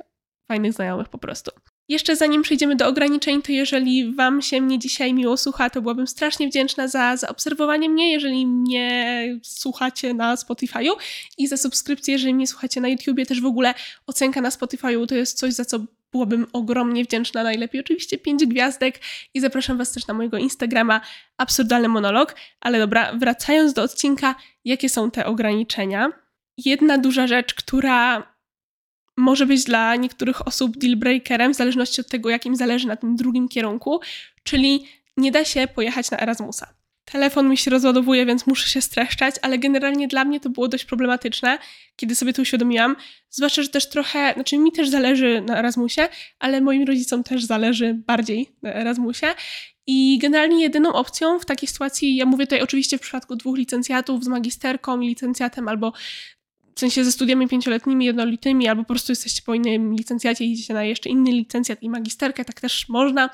fajnych 0.49 0.73
znajomych 0.73 1.09
po 1.09 1.19
prostu. 1.19 1.51
Jeszcze 1.89 2.17
zanim 2.17 2.43
przejdziemy 2.43 2.77
do 2.77 2.87
ograniczeń, 2.87 3.43
to 3.43 3.53
jeżeli 3.53 4.15
Wam 4.15 4.43
się 4.43 4.61
mnie 4.61 4.79
dzisiaj 4.79 5.15
miło 5.15 5.37
słucha, 5.37 5.71
to 5.71 5.83
byłabym 5.83 6.07
strasznie 6.07 6.49
wdzięczna 6.49 6.89
za 6.89 7.17
zaobserwowanie 7.17 7.89
mnie, 7.89 8.13
jeżeli 8.13 8.47
mnie 8.47 9.39
słuchacie 9.43 10.15
na 10.15 10.35
Spotify'u 10.35 10.91
i 11.39 11.47
za 11.47 11.57
subskrypcję, 11.57 12.13
jeżeli 12.13 12.35
mnie 12.35 12.47
słuchacie 12.47 12.81
na 12.81 12.89
YouTubie, 12.89 13.27
też 13.27 13.41
w 13.41 13.47
ogóle 13.47 13.75
ocenka 14.07 14.41
na 14.41 14.49
Spotify'u 14.49 15.07
to 15.07 15.15
jest 15.15 15.39
coś, 15.39 15.53
za 15.53 15.65
co 15.65 15.79
byłabym 16.15 16.47
ogromnie 16.53 17.05
wdzięczna. 17.05 17.43
Najlepiej 17.43 17.81
oczywiście 17.81 18.19
5 18.19 18.47
gwiazdek 18.47 19.01
i 19.35 19.41
zapraszam 19.41 19.79
Was 19.79 19.93
też 19.93 20.07
na 20.07 20.15
mojego 20.15 20.39
Instagrama 20.39 21.01
Absurdalny 21.39 21.89
Monolog. 21.89 22.35
Ale 22.61 22.79
dobra, 22.79 23.13
wracając 23.13 23.73
do 23.73 23.83
odcinka, 23.83 24.35
jakie 24.65 24.89
są 24.89 25.11
te 25.11 25.27
ograniczenia? 25.27 26.09
Jedna 26.57 26.99
duża 26.99 27.27
rzecz, 27.27 27.55
która 27.55 28.35
może 29.17 29.47
być 29.47 29.65
dla 29.65 29.97
niektórych 29.97 30.47
osób 30.47 30.77
dealbreakerem, 30.77 31.55
w 31.55 31.57
zależności 31.57 32.01
od 32.01 32.09
tego, 32.09 32.31
jakim 32.31 32.57
zależy 32.57 32.89
na 32.89 32.97
tym 32.97 33.17
drugim 33.17 33.49
kierunku, 33.49 34.01
czyli 34.43 34.87
nie 35.17 35.33
da 35.33 35.45
się 35.45 35.69
pojechać 35.69 36.11
na 36.11 36.19
Erasmusa. 36.19 36.84
Telefon 37.05 37.49
mi 37.49 37.57
się 37.57 37.71
rozładowuje, 37.71 38.27
więc 38.27 38.47
muszę 38.47 38.69
się 38.69 38.81
streszczać, 38.81 39.35
ale 39.43 39.59
generalnie 39.59 40.09
dla 40.09 40.25
mnie 40.25 40.41
to 40.41 40.51
było 40.51 40.69
dość 40.69 40.85
problematyczne, 40.85 41.59
kiedy 41.97 42.15
sobie 42.15 42.33
to 42.33 42.43
uświadomiłam. 42.43 42.97
Zwłaszcza, 43.31 43.63
że 43.63 43.69
też 43.69 43.89
trochę, 43.89 44.33
znaczy 44.35 44.59
mi 44.59 44.73
też 44.73 44.89
zależy 44.89 45.43
na 45.47 45.59
Erasmusie, 45.59 46.09
ale 46.39 46.61
moim 46.61 46.85
rodzicom 46.85 47.25
też 47.25 47.45
zależy 47.45 47.95
bardziej 48.07 48.49
na 48.63 48.75
Erasmusie. 48.75 49.27
I 49.87 50.19
generalnie 50.19 50.63
jedyną 50.63 50.93
opcją 50.93 51.39
w 51.39 51.45
takiej 51.45 51.69
sytuacji, 51.69 52.17
ja 52.17 52.27
mówię 52.27 52.47
tutaj 52.47 52.63
oczywiście 52.63 52.99
w 52.99 53.01
przypadku 53.01 53.37
dwóch 53.37 53.57
licencjatów 53.57 54.25
z 54.25 54.29
magisterką 54.29 55.01
i 55.01 55.09
licencjatem, 55.09 55.69
albo 55.69 55.93
w 56.75 56.81
sensie 56.81 57.05
ze 57.05 57.13
studiami 57.13 57.49
pięcioletnimi, 57.49 58.05
jednolitymi, 58.05 58.69
albo 58.69 58.83
po 58.83 58.89
prostu 58.89 59.13
jesteście 59.13 59.43
po 59.47 59.55
innym 59.55 59.95
licencjacie 59.95 60.45
i 60.45 60.53
idziecie 60.53 60.75
na 60.75 60.85
jeszcze 60.85 61.09
inny 61.09 61.31
licencjat 61.31 61.83
i 61.83 61.91
magisterkę, 61.91 62.45
tak 62.45 62.61
też 62.61 62.89
można. 62.89 63.31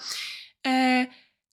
E, 0.66 1.06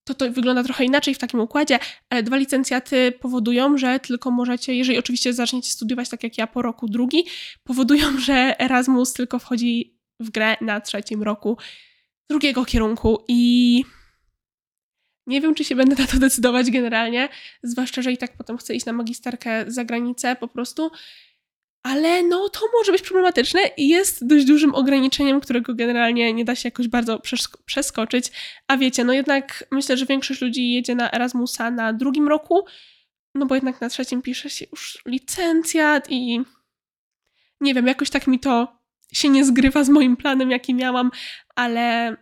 to 0.07 0.13
to 0.13 0.31
wygląda 0.31 0.63
trochę 0.63 0.85
inaczej 0.85 1.15
w 1.15 1.17
takim 1.17 1.39
układzie, 1.39 1.79
ale 2.09 2.23
dwa 2.23 2.37
licencjaty 2.37 3.13
powodują, 3.19 3.77
że 3.77 3.99
tylko 3.99 4.31
możecie, 4.31 4.75
jeżeli 4.75 4.99
oczywiście 4.99 5.33
zaczniecie 5.33 5.69
studiować 5.69 6.09
tak 6.09 6.23
jak 6.23 6.37
ja 6.37 6.47
po 6.47 6.61
roku 6.61 6.89
drugi, 6.89 7.25
powodują, 7.63 8.19
że 8.19 8.59
Erasmus 8.59 9.13
tylko 9.13 9.39
wchodzi 9.39 9.97
w 10.19 10.29
grę 10.29 10.55
na 10.61 10.81
trzecim 10.81 11.23
roku 11.23 11.57
drugiego 12.29 12.65
kierunku 12.65 13.23
i 13.27 13.83
nie 15.27 15.41
wiem, 15.41 15.55
czy 15.55 15.63
się 15.63 15.75
będę 15.75 15.95
na 16.03 16.07
to 16.07 16.17
decydować 16.19 16.71
generalnie, 16.71 17.29
zwłaszcza, 17.63 18.01
że 18.01 18.11
i 18.11 18.17
tak 18.17 18.37
potem 18.37 18.57
chcę 18.57 18.75
iść 18.75 18.85
na 18.85 18.93
magisterkę 18.93 19.65
za 19.67 19.85
granicę 19.85 20.35
po 20.35 20.47
prostu 20.47 20.91
ale 21.87 22.23
no 22.23 22.49
to 22.49 22.59
może 22.73 22.91
być 22.91 23.01
problematyczne 23.01 23.61
i 23.77 23.87
jest 23.87 24.27
dość 24.27 24.45
dużym 24.45 24.75
ograniczeniem, 24.75 25.39
którego 25.41 25.75
generalnie 25.75 26.33
nie 26.33 26.45
da 26.45 26.55
się 26.55 26.67
jakoś 26.67 26.87
bardzo 26.87 27.21
przeskoczyć. 27.65 28.31
A 28.67 28.77
wiecie, 28.77 29.03
no 29.03 29.13
jednak 29.13 29.63
myślę, 29.71 29.97
że 29.97 30.05
większość 30.05 30.41
ludzi 30.41 30.71
jedzie 30.71 30.95
na 30.95 31.11
Erasmusa 31.11 31.71
na 31.71 31.93
drugim 31.93 32.27
roku, 32.27 32.65
no 33.35 33.45
bo 33.45 33.55
jednak 33.55 33.81
na 33.81 33.89
trzecim 33.89 34.21
pisze 34.21 34.49
się 34.49 34.65
już 34.71 35.01
licencjat 35.05 36.11
i 36.11 36.41
nie 37.61 37.73
wiem, 37.73 37.87
jakoś 37.87 38.09
tak 38.09 38.27
mi 38.27 38.39
to 38.39 38.77
się 39.13 39.29
nie 39.29 39.45
zgrywa 39.45 39.83
z 39.83 39.89
moim 39.89 40.17
planem, 40.17 40.51
jaki 40.51 40.73
miałam, 40.73 41.11
ale, 41.55 42.17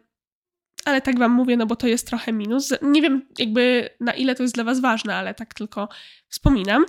ale 0.85 1.01
tak 1.01 1.19
wam 1.19 1.31
mówię, 1.31 1.57
no 1.57 1.65
bo 1.65 1.75
to 1.75 1.87
jest 1.87 2.07
trochę 2.07 2.33
minus. 2.33 2.73
Nie 2.81 3.01
wiem 3.01 3.27
jakby 3.39 3.89
na 3.99 4.13
ile 4.13 4.35
to 4.35 4.43
jest 4.43 4.55
dla 4.55 4.63
was 4.63 4.79
ważne, 4.79 5.15
ale 5.15 5.33
tak 5.33 5.53
tylko 5.53 5.89
wspominam. 6.29 6.85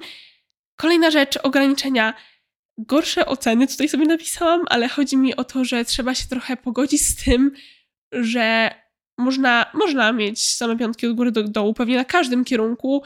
Kolejna 0.77 1.11
rzecz, 1.11 1.39
ograniczenia 1.43 2.15
gorsze 2.79 3.27
oceny 3.27 3.67
tutaj 3.67 3.89
sobie 3.89 4.07
napisałam, 4.07 4.63
ale 4.69 4.89
chodzi 4.89 5.17
mi 5.17 5.37
o 5.37 5.45
to, 5.45 5.65
że 5.65 5.85
trzeba 5.85 6.15
się 6.15 6.29
trochę 6.29 6.57
pogodzić 6.57 7.07
z 7.07 7.25
tym, 7.25 7.53
że 8.13 8.75
można, 9.19 9.67
można 9.75 10.13
mieć 10.13 10.55
same 10.55 10.77
piątki 10.77 11.07
od 11.07 11.17
góry 11.17 11.33
do 11.33 11.43
dołu, 11.43 11.75
pewnie 11.75 11.97
na 11.97 12.05
każdym 12.05 12.45
kierunku. 12.45 13.03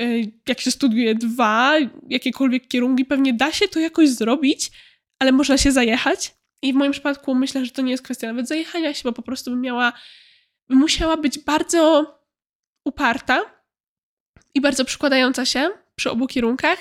Y, 0.00 0.32
jak 0.48 0.60
się 0.60 0.70
studiuje 0.70 1.14
dwa, 1.14 1.74
jakiekolwiek 2.08 2.68
kierunki, 2.68 3.04
pewnie 3.04 3.34
da 3.34 3.52
się 3.52 3.68
to 3.68 3.80
jakoś 3.80 4.08
zrobić, 4.08 4.70
ale 5.18 5.32
można 5.32 5.58
się 5.58 5.72
zajechać. 5.72 6.34
I 6.62 6.72
w 6.72 6.76
moim 6.76 6.92
przypadku 6.92 7.34
myślę, 7.34 7.64
że 7.64 7.70
to 7.70 7.82
nie 7.82 7.90
jest 7.90 8.02
kwestia 8.02 8.26
nawet 8.26 8.48
zajechania 8.48 8.94
się, 8.94 9.02
bo 9.04 9.12
po 9.12 9.22
prostu 9.22 9.50
bym 9.50 9.60
miała, 9.60 9.92
bym 10.68 10.78
musiała 10.78 11.16
być 11.16 11.38
bardzo 11.38 12.14
uparta 12.84 13.42
i 14.54 14.60
bardzo 14.60 14.84
przykładająca 14.84 15.44
się 15.44 15.70
przy 15.94 16.10
obu 16.10 16.26
kierunkach, 16.26 16.78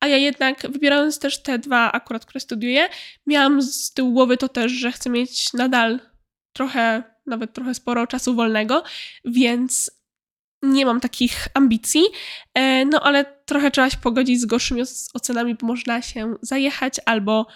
a 0.00 0.06
ja 0.06 0.16
jednak, 0.16 0.70
wybierając 0.70 1.18
też 1.18 1.42
te 1.42 1.58
dwa 1.58 1.92
akurat, 1.92 2.24
które 2.26 2.40
studiuję, 2.40 2.88
miałam 3.26 3.62
z 3.62 3.92
tyłu 3.92 4.12
głowy 4.12 4.36
to 4.36 4.48
też, 4.48 4.72
że 4.72 4.92
chcę 4.92 5.10
mieć 5.10 5.52
nadal 5.52 6.00
trochę, 6.52 7.02
nawet 7.26 7.52
trochę 7.52 7.74
sporo 7.74 8.06
czasu 8.06 8.34
wolnego, 8.34 8.82
więc 9.24 9.90
nie 10.62 10.86
mam 10.86 11.00
takich 11.00 11.48
ambicji, 11.54 12.02
e, 12.54 12.84
no 12.84 13.00
ale 13.00 13.24
trochę 13.24 13.70
trzeba 13.70 13.90
się 13.90 13.96
pogodzić 13.96 14.40
z 14.40 14.46
gorszymi 14.46 14.82
ocenami, 15.14 15.54
bo 15.54 15.66
można 15.66 16.02
się 16.02 16.34
zajechać 16.42 17.00
albo 17.06 17.46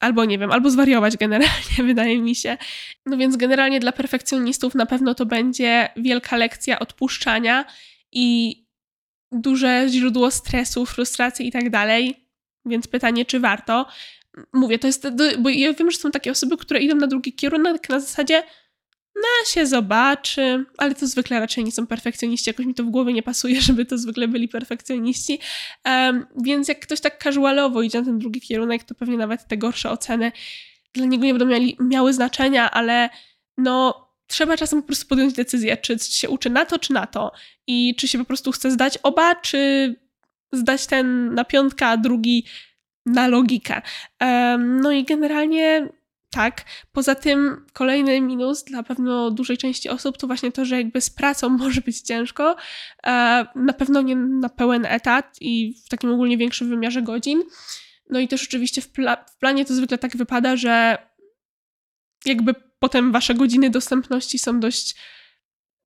albo 0.00 0.24
nie 0.24 0.38
wiem, 0.38 0.50
albo 0.50 0.70
zwariować 0.70 1.16
generalnie, 1.16 1.84
wydaje 1.84 2.18
mi 2.18 2.34
się. 2.34 2.58
No 3.06 3.16
więc 3.16 3.36
generalnie 3.36 3.80
dla 3.80 3.92
perfekcjonistów 3.92 4.74
na 4.74 4.86
pewno 4.86 5.14
to 5.14 5.26
będzie 5.26 5.88
wielka 5.96 6.36
lekcja 6.36 6.78
odpuszczania 6.78 7.64
i 8.12 8.56
duże 9.32 9.86
źródło 9.88 10.30
stresu, 10.30 10.86
frustracji 10.86 11.48
i 11.48 11.52
tak 11.52 11.70
dalej. 11.70 12.26
Więc 12.64 12.88
pytanie, 12.88 13.24
czy 13.24 13.40
warto? 13.40 13.86
Mówię, 14.52 14.78
to 14.78 14.86
jest, 14.86 15.06
bo 15.38 15.48
ja 15.48 15.72
wiem, 15.72 15.90
że 15.90 15.98
są 15.98 16.10
takie 16.10 16.30
osoby, 16.30 16.56
które 16.56 16.80
idą 16.80 16.94
na 16.94 17.06
drugi 17.06 17.32
kierunek 17.32 17.88
na 17.88 18.00
zasadzie 18.00 18.42
na 19.16 19.46
się 19.46 19.66
zobaczy, 19.66 20.64
ale 20.78 20.94
to 20.94 21.06
zwykle 21.06 21.40
raczej 21.40 21.64
nie 21.64 21.72
są 21.72 21.86
perfekcjoniści, 21.86 22.50
jakoś 22.50 22.66
mi 22.66 22.74
to 22.74 22.84
w 22.84 22.90
głowie 22.90 23.12
nie 23.12 23.22
pasuje, 23.22 23.60
żeby 23.70 23.84
to 23.84 23.98
zwykle 23.98 24.28
byli 24.28 24.48
perfekcjoniści. 24.48 25.38
Um, 25.84 26.26
więc 26.44 26.68
jak 26.68 26.80
ktoś 26.80 27.00
tak 27.00 27.22
casualowo 27.22 27.82
idzie 27.82 27.98
na 27.98 28.04
ten 28.04 28.18
drugi 28.18 28.40
kierunek, 28.40 28.84
to 28.84 28.94
pewnie 28.94 29.16
nawet 29.16 29.48
te 29.48 29.56
gorsze 29.56 29.90
oceny 29.90 30.32
dla 30.94 31.06
niego 31.06 31.24
nie 31.24 31.34
będą 31.34 31.74
miały 31.80 32.12
znaczenia, 32.12 32.70
ale 32.70 33.10
no 33.58 34.09
trzeba 34.30 34.56
czasem 34.56 34.82
po 34.82 34.86
prostu 34.86 35.06
podjąć 35.06 35.34
decyzję, 35.34 35.76
czy 35.76 35.98
się 35.98 36.28
uczy 36.28 36.50
na 36.50 36.64
to, 36.64 36.78
czy 36.78 36.92
na 36.92 37.06
to. 37.06 37.32
I 37.66 37.94
czy 37.96 38.08
się 38.08 38.18
po 38.18 38.24
prostu 38.24 38.52
chce 38.52 38.70
zdać 38.70 38.98
oba, 39.02 39.34
czy 39.34 39.94
zdać 40.52 40.86
ten 40.86 41.34
na 41.34 41.44
piątkę, 41.44 41.86
a 41.86 41.96
drugi 41.96 42.44
na 43.06 43.28
logikę. 43.28 43.82
No 44.58 44.92
i 44.92 45.04
generalnie 45.04 45.88
tak. 46.30 46.64
Poza 46.92 47.14
tym 47.14 47.66
kolejny 47.72 48.20
minus 48.20 48.64
dla 48.64 48.82
pewno 48.82 49.30
dużej 49.30 49.58
części 49.58 49.88
osób 49.88 50.18
to 50.18 50.26
właśnie 50.26 50.52
to, 50.52 50.64
że 50.64 50.76
jakby 50.76 51.00
z 51.00 51.10
pracą 51.10 51.48
może 51.64 51.80
być 51.80 52.00
ciężko. 52.00 52.56
E, 53.06 53.46
na 53.54 53.72
pewno 53.72 54.02
nie 54.02 54.16
na 54.16 54.48
pełen 54.48 54.86
etat 54.86 55.36
i 55.40 55.74
w 55.86 55.88
takim 55.88 56.12
ogólnie 56.12 56.38
większym 56.38 56.68
wymiarze 56.68 57.02
godzin. 57.02 57.42
No 58.10 58.20
i 58.20 58.28
też 58.28 58.44
oczywiście 58.44 58.80
w, 58.80 58.88
pla 58.88 59.16
w 59.16 59.38
planie 59.38 59.64
to 59.64 59.74
zwykle 59.74 59.98
tak 59.98 60.16
wypada, 60.16 60.56
że 60.56 60.98
jakby 62.24 62.69
potem 62.80 63.12
wasze 63.12 63.34
godziny 63.34 63.70
dostępności 63.70 64.38
są 64.38 64.60
dość 64.60 64.96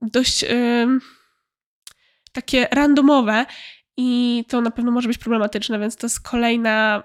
dość 0.03 0.43
yy, 0.43 0.99
takie 2.33 2.69
randomowe 2.71 3.47
i 3.97 4.45
to 4.49 4.61
na 4.61 4.71
pewno 4.71 4.91
może 4.91 5.09
być 5.09 5.19
problematyczne, 5.19 5.79
więc 5.79 5.97
to 5.97 6.07
jest 6.07 6.21
kolejna, 6.21 7.03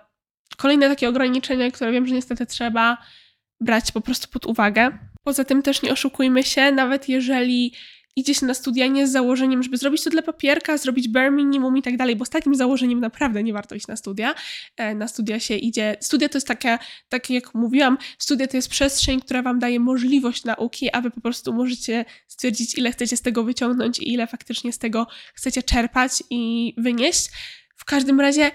kolejne 0.57 0.89
takie 0.89 1.09
ograniczenie, 1.09 1.71
które 1.71 1.91
wiem, 1.91 2.07
że 2.07 2.15
niestety 2.15 2.45
trzeba 2.45 2.97
brać 3.61 3.91
po 3.91 4.01
prostu 4.01 4.27
pod 4.27 4.45
uwagę. 4.45 4.97
Poza 5.23 5.43
tym 5.43 5.61
też 5.61 5.81
nie 5.81 5.91
oszukujmy 5.91 6.43
się, 6.43 6.71
nawet 6.71 7.09
jeżeli 7.09 7.73
idzie 8.19 8.33
się 8.35 8.45
na 8.45 8.53
studia 8.53 8.87
nie 8.87 9.07
z 9.07 9.11
założeniem, 9.11 9.63
żeby 9.63 9.77
zrobić 9.77 10.03
to 10.03 10.09
dla 10.09 10.21
papierka, 10.21 10.77
zrobić 10.77 11.07
bare 11.07 11.31
minimum 11.31 11.77
i 11.77 11.81
tak 11.81 11.97
dalej, 11.97 12.15
bo 12.15 12.25
z 12.25 12.29
takim 12.29 12.55
założeniem 12.55 12.99
naprawdę 12.99 13.43
nie 13.43 13.53
warto 13.53 13.75
iść 13.75 13.87
na 13.87 13.95
studia. 13.95 14.35
E, 14.77 14.95
na 14.95 15.07
studia 15.07 15.39
się 15.39 15.55
idzie. 15.55 15.97
Studia 15.99 16.29
to 16.29 16.37
jest 16.37 16.47
taka, 16.47 16.79
tak 17.09 17.29
jak 17.29 17.53
mówiłam, 17.53 17.97
studia 18.17 18.47
to 18.47 18.57
jest 18.57 18.69
przestrzeń, 18.69 19.21
która 19.21 19.41
wam 19.41 19.59
daje 19.59 19.79
możliwość 19.79 20.43
nauki, 20.43 20.95
a 20.95 21.01
wy 21.01 21.11
po 21.11 21.21
prostu 21.21 21.53
możecie 21.53 22.05
stwierdzić, 22.27 22.77
ile 22.77 22.91
chcecie 22.91 23.17
z 23.17 23.21
tego 23.21 23.43
wyciągnąć 23.43 23.99
i 23.99 24.13
ile 24.13 24.27
faktycznie 24.27 24.73
z 24.73 24.77
tego 24.77 25.07
chcecie 25.33 25.63
czerpać 25.63 26.23
i 26.29 26.73
wynieść. 26.77 27.29
W 27.75 27.85
każdym 27.85 28.21
razie 28.21 28.51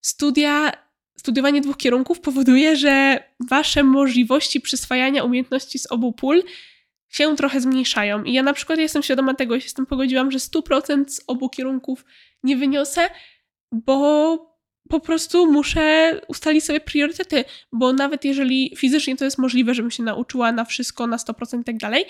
studia 0.00 0.72
studiowanie 1.18 1.60
dwóch 1.60 1.76
kierunków 1.76 2.20
powoduje, 2.20 2.76
że 2.76 3.24
wasze 3.48 3.82
możliwości 3.82 4.60
przyswajania 4.60 5.24
umiejętności 5.24 5.78
z 5.78 5.92
obu 5.92 6.12
pól 6.12 6.42
się 7.08 7.36
trochę 7.36 7.60
zmniejszają. 7.60 8.24
I 8.24 8.32
ja 8.32 8.42
na 8.42 8.52
przykład 8.52 8.78
jestem 8.78 9.02
świadoma 9.02 9.34
tego 9.34 9.56
i 9.56 9.60
się 9.60 9.68
z 9.68 9.74
tym 9.74 9.86
pogodziłam, 9.86 10.30
że 10.30 10.38
100% 10.38 11.08
z 11.08 11.20
obu 11.26 11.48
kierunków 11.48 12.04
nie 12.42 12.56
wyniosę, 12.56 13.10
bo 13.72 14.38
po 14.88 15.00
prostu 15.00 15.52
muszę 15.52 16.20
ustalić 16.28 16.64
sobie 16.64 16.80
priorytety, 16.80 17.44
bo 17.72 17.92
nawet 17.92 18.24
jeżeli 18.24 18.76
fizycznie 18.76 19.16
to 19.16 19.24
jest 19.24 19.38
możliwe, 19.38 19.74
żebym 19.74 19.90
się 19.90 20.02
nauczyła 20.02 20.52
na 20.52 20.64
wszystko, 20.64 21.06
na 21.06 21.16
100% 21.16 21.60
i 21.60 21.64
tak 21.64 21.76
dalej, 21.76 22.04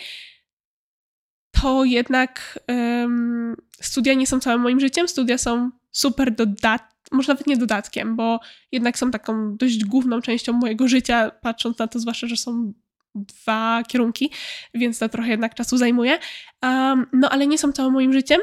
to 1.51 1.85
jednak 1.85 2.59
um, 2.69 3.57
studia 3.83 4.15
nie 4.15 4.27
są 4.27 4.41
całym 4.41 4.61
moim 4.61 4.81
życiem. 4.81 5.09
Studia 5.09 5.39
są 5.39 5.71
super 5.91 6.35
dodatne 6.35 6.99
może 7.13 7.33
nawet 7.33 7.47
nie 7.47 7.57
dodatkiem, 7.57 8.17
bo 8.17 8.41
jednak 8.73 8.99
są 8.99 9.11
taką 9.11 9.57
dość 9.57 9.85
główną 9.85 10.21
częścią 10.21 10.53
mojego 10.53 10.89
życia, 10.89 11.31
patrząc 11.31 11.79
na 11.79 11.89
to, 11.89 11.99
zwłaszcza, 11.99 12.27
że 12.27 12.37
są 12.37 12.73
dwa 13.15 13.83
kierunki, 13.89 14.31
więc 14.75 14.99
to 14.99 15.09
trochę 15.09 15.29
jednak 15.29 15.55
czasu 15.55 15.77
zajmuje. 15.77 16.19
Um, 16.63 17.07
no 17.13 17.31
ale 17.31 17.47
nie 17.47 17.59
są 17.59 17.73
całym 17.73 17.93
moim 17.93 18.13
życiem. 18.13 18.41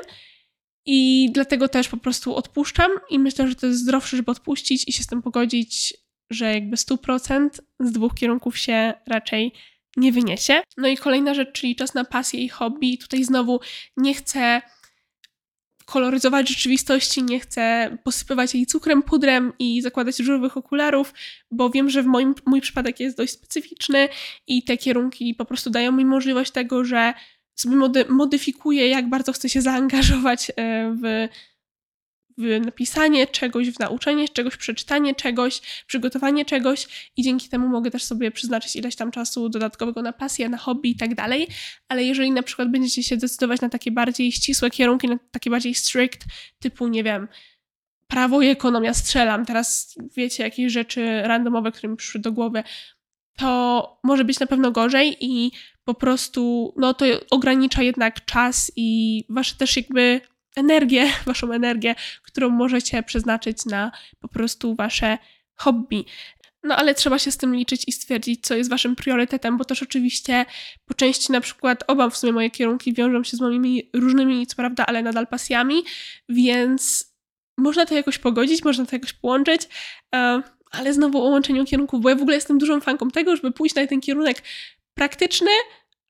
I 0.86 1.30
dlatego 1.34 1.68
też 1.68 1.88
po 1.88 1.98
prostu 1.98 2.36
odpuszczam 2.36 2.92
i 3.10 3.20
myślę, 3.20 3.48
że 3.48 3.56
to 3.56 3.68
jest 3.68 3.80
zdrowsze, 3.80 4.18
żeby 4.18 4.32
odpuścić 4.32 4.88
i 4.88 4.94
się 4.94 5.04
z 5.04 5.08
tym 5.08 5.22
pogodzić, 5.22 5.94
że 6.30 6.54
jakby 6.54 6.76
100% 6.76 7.50
z 7.80 7.92
dwóch 7.92 8.14
kierunków 8.14 8.58
się 8.58 8.94
raczej 9.08 9.52
nie 9.98 10.12
wyniesie. 10.12 10.62
No 10.78 10.88
i 10.88 10.98
kolejna 10.98 11.34
rzecz, 11.34 11.52
czyli 11.52 11.76
czas 11.76 11.94
na 11.94 12.06
pasję 12.06 12.40
i 12.40 12.50
hobby. 12.50 12.98
Tutaj 12.98 13.24
znowu 13.24 13.60
nie 13.98 14.14
chcę 14.14 14.62
koloryzować 15.86 16.50
rzeczywistości, 16.50 17.24
nie 17.24 17.40
chcę 17.40 17.98
posypywać 18.04 18.56
jej 18.56 18.66
cukrem, 18.66 19.04
pudrem 19.04 19.54
i 19.60 19.82
zakładać 19.82 20.20
różowych 20.20 20.58
okularów, 20.58 21.14
bo 21.52 21.70
wiem, 21.70 21.90
że 21.90 22.04
w 22.04 22.06
moim 22.06 22.36
mój 22.46 22.62
przypadek 22.62 23.00
jest 23.00 23.18
dość 23.18 23.34
specyficzny 23.34 24.10
i 24.48 24.64
te 24.64 24.78
kierunki 24.78 25.36
po 25.36 25.46
prostu 25.46 25.70
dają 25.70 25.92
mi 25.92 26.06
możliwość 26.06 26.52
tego, 26.52 26.86
że 26.86 27.14
sobie 27.56 27.76
mody 27.76 28.06
modyfikuję, 28.10 28.90
jak 28.90 29.10
bardzo 29.10 29.34
chcę 29.34 29.50
się 29.50 29.62
zaangażować 29.62 30.52
e, 30.56 30.96
w 31.04 31.28
napisanie 32.38 33.28
czegoś, 33.28 33.70
w 33.70 33.80
nauczenie 33.80 34.30
czegoś, 34.30 34.58
przeczytanie 34.58 35.16
czegoś, 35.16 35.62
przygotowanie 35.88 36.46
czegoś 36.46 37.12
i 37.18 37.24
dzięki 37.24 37.50
temu 37.50 37.68
mogę 37.68 37.92
też 37.92 38.04
sobie 38.04 38.32
przeznaczyć 38.32 38.76
ileś 38.76 38.96
tam 38.96 39.12
czasu 39.12 39.50
dodatkowego 39.50 40.02
na 40.02 40.14
pasję, 40.14 40.50
na 40.50 40.58
hobby 40.58 40.90
i 40.90 40.96
tak 40.96 41.16
dalej. 41.16 41.48
Ale 41.88 42.04
jeżeli 42.04 42.32
na 42.32 42.44
przykład 42.44 42.72
będziecie 42.72 43.04
się 43.04 43.18
decydować 43.18 43.62
na 43.62 43.70
takie 43.70 43.92
bardziej 43.92 44.32
ścisłe 44.32 44.70
kierunki, 44.70 45.08
na 45.08 45.18
takie 45.32 45.50
bardziej 45.50 45.74
strict, 45.74 46.26
typu, 46.60 46.88
nie 46.88 47.04
wiem, 47.04 47.28
prawo 48.08 48.42
i 48.42 48.48
ekonomia, 48.48 48.94
strzelam, 48.94 49.46
teraz 49.46 49.96
wiecie 50.18 50.44
jakieś 50.44 50.74
rzeczy 50.74 51.22
randomowe, 51.22 51.72
które 51.72 51.90
mi 51.90 51.98
przyszły 51.98 52.22
do 52.22 52.32
głowy, 52.32 52.64
to 53.38 54.00
może 54.04 54.26
być 54.26 54.40
na 54.40 54.48
pewno 54.48 54.72
gorzej 54.72 55.18
i 55.20 55.52
po 55.84 55.94
prostu, 55.94 56.74
no 56.78 56.94
to 56.94 57.06
ogranicza 57.30 57.84
jednak 57.84 58.26
czas 58.26 58.72
i 58.76 59.24
wasze 59.30 59.56
też 59.56 59.78
jakby 59.78 60.22
energię, 60.56 61.10
waszą 61.26 61.52
energię, 61.52 61.96
którą 62.24 62.50
możecie 62.50 63.04
przeznaczyć 63.04 63.66
na 63.66 63.92
po 64.20 64.28
prostu 64.28 64.76
wasze 64.76 65.18
hobby. 65.56 66.06
No 66.64 66.76
ale 66.76 66.96
trzeba 66.96 67.20
się 67.20 67.32
z 67.32 67.38
tym 67.38 67.56
liczyć 67.56 67.84
i 67.88 67.92
stwierdzić, 67.92 68.48
co 68.48 68.56
jest 68.56 68.70
waszym 68.70 68.96
priorytetem, 68.96 69.58
bo 69.58 69.66
też 69.66 69.84
oczywiście 69.84 70.46
po 70.86 70.94
części 70.94 71.32
na 71.32 71.42
przykład 71.42 71.84
oba 71.88 72.10
w 72.10 72.18
sumie 72.18 72.34
moje 72.34 72.50
kierunki 72.52 72.94
wiążą 72.94 73.24
się 73.24 73.38
z 73.38 73.42
moimi 73.42 73.90
różnymi, 73.94 74.48
co 74.48 74.56
prawda, 74.56 74.86
ale 74.86 75.04
nadal 75.04 75.28
pasjami, 75.28 75.84
więc 76.30 77.14
można 77.58 77.86
to 77.86 77.96
jakoś 77.96 78.18
pogodzić, 78.18 78.64
można 78.64 78.86
to 78.86 78.96
jakoś 78.96 79.14
połączyć, 79.14 79.62
e, 80.16 80.42
ale 80.72 80.94
znowu 80.94 81.24
o 81.24 81.30
łączeniu 81.30 81.66
kierunków, 81.66 82.02
bo 82.02 82.10
ja 82.10 82.16
w 82.16 82.22
ogóle 82.22 82.36
jestem 82.36 82.58
dużą 82.58 82.82
fanką 82.82 83.12
tego, 83.12 83.36
żeby 83.36 83.52
pójść 83.52 83.76
na 83.76 83.88
ten 83.88 84.02
kierunek 84.02 84.44
praktyczny, 84.94 85.52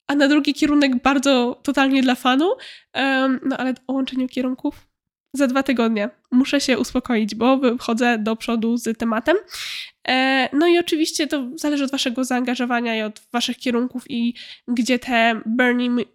a 0.08 0.16
na 0.16 0.28
drugi 0.28 0.54
kierunek 0.54 1.02
bardzo 1.02 1.60
totalnie 1.64 2.02
dla 2.02 2.16
fanu. 2.16 2.50
Um, 2.94 3.40
no 3.46 3.58
ale 3.58 3.74
o 3.88 3.94
łączeniu 3.94 4.28
kierunków 4.28 4.88
za 5.34 5.48
dwa 5.48 5.64
tygodnie. 5.64 6.10
Muszę 6.32 6.62
się 6.62 6.80
uspokoić, 6.80 7.36
bo 7.36 7.58
wychodzę 7.58 8.18
do 8.18 8.36
przodu 8.36 8.78
z 8.78 8.98
tematem. 8.98 9.38
E, 10.08 10.50
no 10.54 10.68
i 10.68 10.80
oczywiście 10.80 11.28
to 11.28 11.50
zależy 11.56 11.84
od 11.84 11.92
waszego 11.92 12.24
zaangażowania 12.24 12.98
i 12.98 13.02
od 13.02 13.22
waszych 13.32 13.58
kierunków 13.58 14.04
i 14.10 14.34
gdzie 14.68 15.00
te 15.00 15.42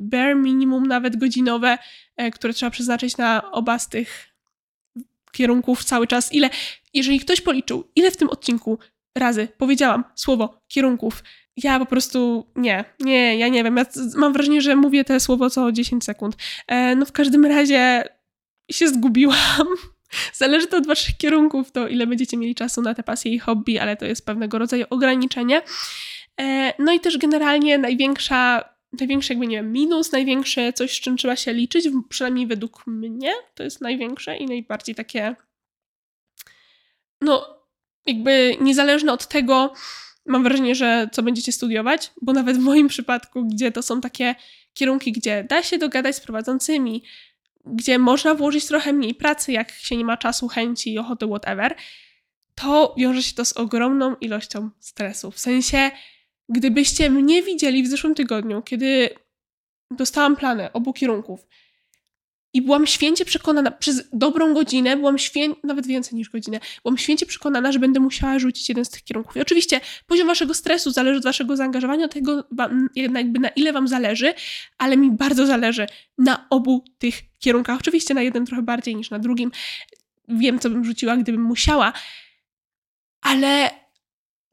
bare, 0.00 0.34
minimum, 0.34 0.86
nawet 0.86 1.16
godzinowe, 1.16 1.78
e, 2.16 2.30
które 2.30 2.52
trzeba 2.52 2.70
przeznaczyć 2.70 3.16
na 3.16 3.52
oba 3.52 3.78
z 3.78 3.88
tych 3.88 4.28
kierunków 5.32 5.84
cały 5.84 6.06
czas. 6.06 6.32
Ile, 6.32 6.50
jeżeli 6.94 7.20
ktoś 7.20 7.40
policzył, 7.40 7.84
ile 7.96 8.10
w 8.10 8.16
tym 8.16 8.28
odcinku 8.28 8.78
razy 9.14 9.48
powiedziałam 9.58 10.04
słowo 10.14 10.60
kierunków, 10.68 11.22
ja 11.62 11.78
po 11.78 11.86
prostu 11.86 12.46
nie, 12.56 12.84
nie, 13.00 13.38
ja 13.38 13.48
nie 13.48 13.64
wiem. 13.64 13.76
Ja 13.76 13.84
mam 14.16 14.32
wrażenie, 14.32 14.62
że 14.62 14.76
mówię 14.76 15.04
te 15.04 15.20
słowo 15.20 15.50
co 15.50 15.72
10 15.72 16.04
sekund. 16.04 16.36
E, 16.66 16.96
no 16.96 17.06
w 17.06 17.12
każdym 17.12 17.46
razie 17.46 18.04
się 18.70 18.88
zgubiłam. 18.88 19.66
Zależy 20.34 20.66
to 20.66 20.76
od 20.76 20.86
waszych 20.86 21.16
kierunków, 21.16 21.72
to 21.72 21.88
ile 21.88 22.06
będziecie 22.06 22.36
mieli 22.36 22.54
czasu 22.54 22.82
na 22.82 22.94
te 22.94 23.02
pasje 23.02 23.32
i 23.32 23.38
hobby, 23.38 23.78
ale 23.78 23.96
to 23.96 24.06
jest 24.06 24.26
pewnego 24.26 24.58
rodzaju 24.58 24.84
ograniczenie. 24.90 25.62
E, 26.40 26.72
no 26.78 26.92
i 26.92 27.00
też 27.00 27.18
generalnie 27.18 27.78
największa, 27.78 28.64
największy 29.00 29.32
jakby 29.32 29.46
nie 29.46 29.56
wiem, 29.56 29.72
minus, 29.72 30.12
największe 30.12 30.72
coś, 30.72 30.96
z 30.96 31.00
czym 31.00 31.16
trzeba 31.16 31.36
się 31.36 31.52
liczyć, 31.52 31.88
przynajmniej 32.08 32.46
według 32.46 32.86
mnie, 32.86 33.32
to 33.54 33.62
jest 33.62 33.80
największe 33.80 34.36
i 34.36 34.46
najbardziej 34.46 34.94
takie 34.94 35.36
no 37.20 37.60
jakby 38.06 38.56
niezależne 38.60 39.12
od 39.12 39.28
tego, 39.28 39.72
mam 40.30 40.42
wrażenie, 40.42 40.74
że 40.74 41.08
co 41.12 41.22
będziecie 41.22 41.52
studiować, 41.52 42.10
bo 42.22 42.32
nawet 42.32 42.56
w 42.56 42.60
moim 42.60 42.88
przypadku, 42.88 43.44
gdzie 43.44 43.72
to 43.72 43.82
są 43.82 44.00
takie 44.00 44.34
kierunki, 44.74 45.12
gdzie 45.12 45.44
da 45.44 45.62
się 45.62 45.78
dogadać 45.78 46.16
z 46.16 46.20
prowadzącymi, 46.20 47.02
gdzie 47.64 47.98
można 47.98 48.34
włożyć 48.34 48.66
trochę 48.66 48.92
mniej 48.92 49.14
pracy, 49.14 49.52
jak 49.52 49.72
się 49.72 49.96
nie 49.96 50.04
ma 50.04 50.16
czasu, 50.16 50.48
chęci, 50.48 50.98
ochoty, 50.98 51.26
whatever, 51.26 51.74
to 52.54 52.94
wiąże 52.98 53.22
się 53.22 53.34
to 53.34 53.44
z 53.44 53.52
ogromną 53.52 54.16
ilością 54.16 54.70
stresu. 54.80 55.30
W 55.30 55.38
sensie, 55.38 55.90
gdybyście 56.48 57.10
mnie 57.10 57.42
widzieli 57.42 57.82
w 57.82 57.88
zeszłym 57.88 58.14
tygodniu, 58.14 58.62
kiedy 58.62 59.10
dostałam 59.90 60.36
plany 60.36 60.72
obu 60.72 60.92
kierunków, 60.92 61.46
i 62.54 62.62
byłam 62.62 62.86
święcie 62.86 63.24
przekonana, 63.24 63.70
przez 63.70 64.08
dobrą 64.12 64.54
godzinę, 64.54 64.96
byłam 64.96 65.18
święcie, 65.18 65.60
nawet 65.64 65.86
więcej 65.86 66.18
niż 66.18 66.30
godzinę, 66.30 66.60
byłam 66.82 66.98
święcie 66.98 67.26
przekonana, 67.26 67.72
że 67.72 67.78
będę 67.78 68.00
musiała 68.00 68.38
rzucić 68.38 68.68
jeden 68.68 68.84
z 68.84 68.90
tych 68.90 69.04
kierunków. 69.04 69.36
I 69.36 69.40
oczywiście 69.40 69.80
poziom 70.06 70.26
waszego 70.26 70.54
stresu 70.54 70.90
zależy 70.90 71.18
od 71.18 71.24
waszego 71.24 71.56
zaangażowania, 71.56 72.04
od 72.04 72.14
tego 72.14 72.44
jakby 72.94 73.40
na 73.40 73.48
ile 73.48 73.72
wam 73.72 73.88
zależy, 73.88 74.34
ale 74.78 74.96
mi 74.96 75.10
bardzo 75.10 75.46
zależy 75.46 75.86
na 76.18 76.46
obu 76.50 76.84
tych 76.98 77.14
kierunkach. 77.38 77.78
Oczywiście 77.80 78.14
na 78.14 78.22
jeden 78.22 78.46
trochę 78.46 78.62
bardziej 78.62 78.96
niż 78.96 79.10
na 79.10 79.18
drugim. 79.18 79.50
Wiem, 80.28 80.58
co 80.58 80.70
bym 80.70 80.84
rzuciła, 80.84 81.16
gdybym 81.16 81.42
musiała, 81.42 81.92
ale 83.20 83.70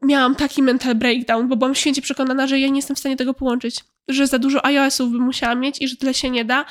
miałam 0.02 0.36
taki 0.36 0.64
mental 0.64 0.96
breakdown, 0.96 1.48
bo 1.48 1.56
byłam 1.56 1.76
święcie 1.76 2.02
przekonana, 2.02 2.48
że 2.48 2.60
ja 2.60 2.68
nie 2.68 2.76
jestem 2.76 2.96
w 2.96 3.00
stanie 3.00 3.16
tego 3.16 3.34
połączyć, 3.34 3.84
że 4.08 4.28
za 4.28 4.40
dużo 4.40 4.66
iOS-ów 4.66 5.12
bym 5.12 5.22
musiała 5.22 5.56
mieć 5.56 5.82
i 5.82 5.88
że 5.88 5.96
tyle 5.96 6.14
się 6.14 6.30
nie 6.30 6.46
da. 6.46 6.66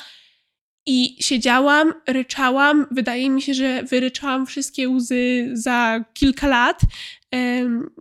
I 0.87 1.15
siedziałam, 1.19 1.93
ryczałam. 2.07 2.85
Wydaje 2.91 3.29
mi 3.29 3.41
się, 3.41 3.53
że 3.53 3.83
wyryczałam 3.83 4.45
wszystkie 4.45 4.89
łzy 4.89 5.49
za 5.53 6.03
kilka 6.13 6.47
lat, 6.47 6.81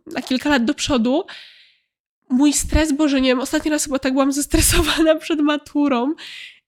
na 0.06 0.22
kilka 0.22 0.48
lat 0.48 0.64
do 0.64 0.74
przodu. 0.74 1.24
Mój 2.28 2.52
stres, 2.52 2.92
Boże, 2.92 3.20
nie 3.20 3.28
wiem, 3.28 3.40
ostatni 3.40 3.70
raz 3.70 3.84
chyba 3.84 3.98
tak 3.98 4.12
byłam 4.12 4.32
zestresowana 4.32 5.14
przed 5.24 5.40
maturą 5.40 6.14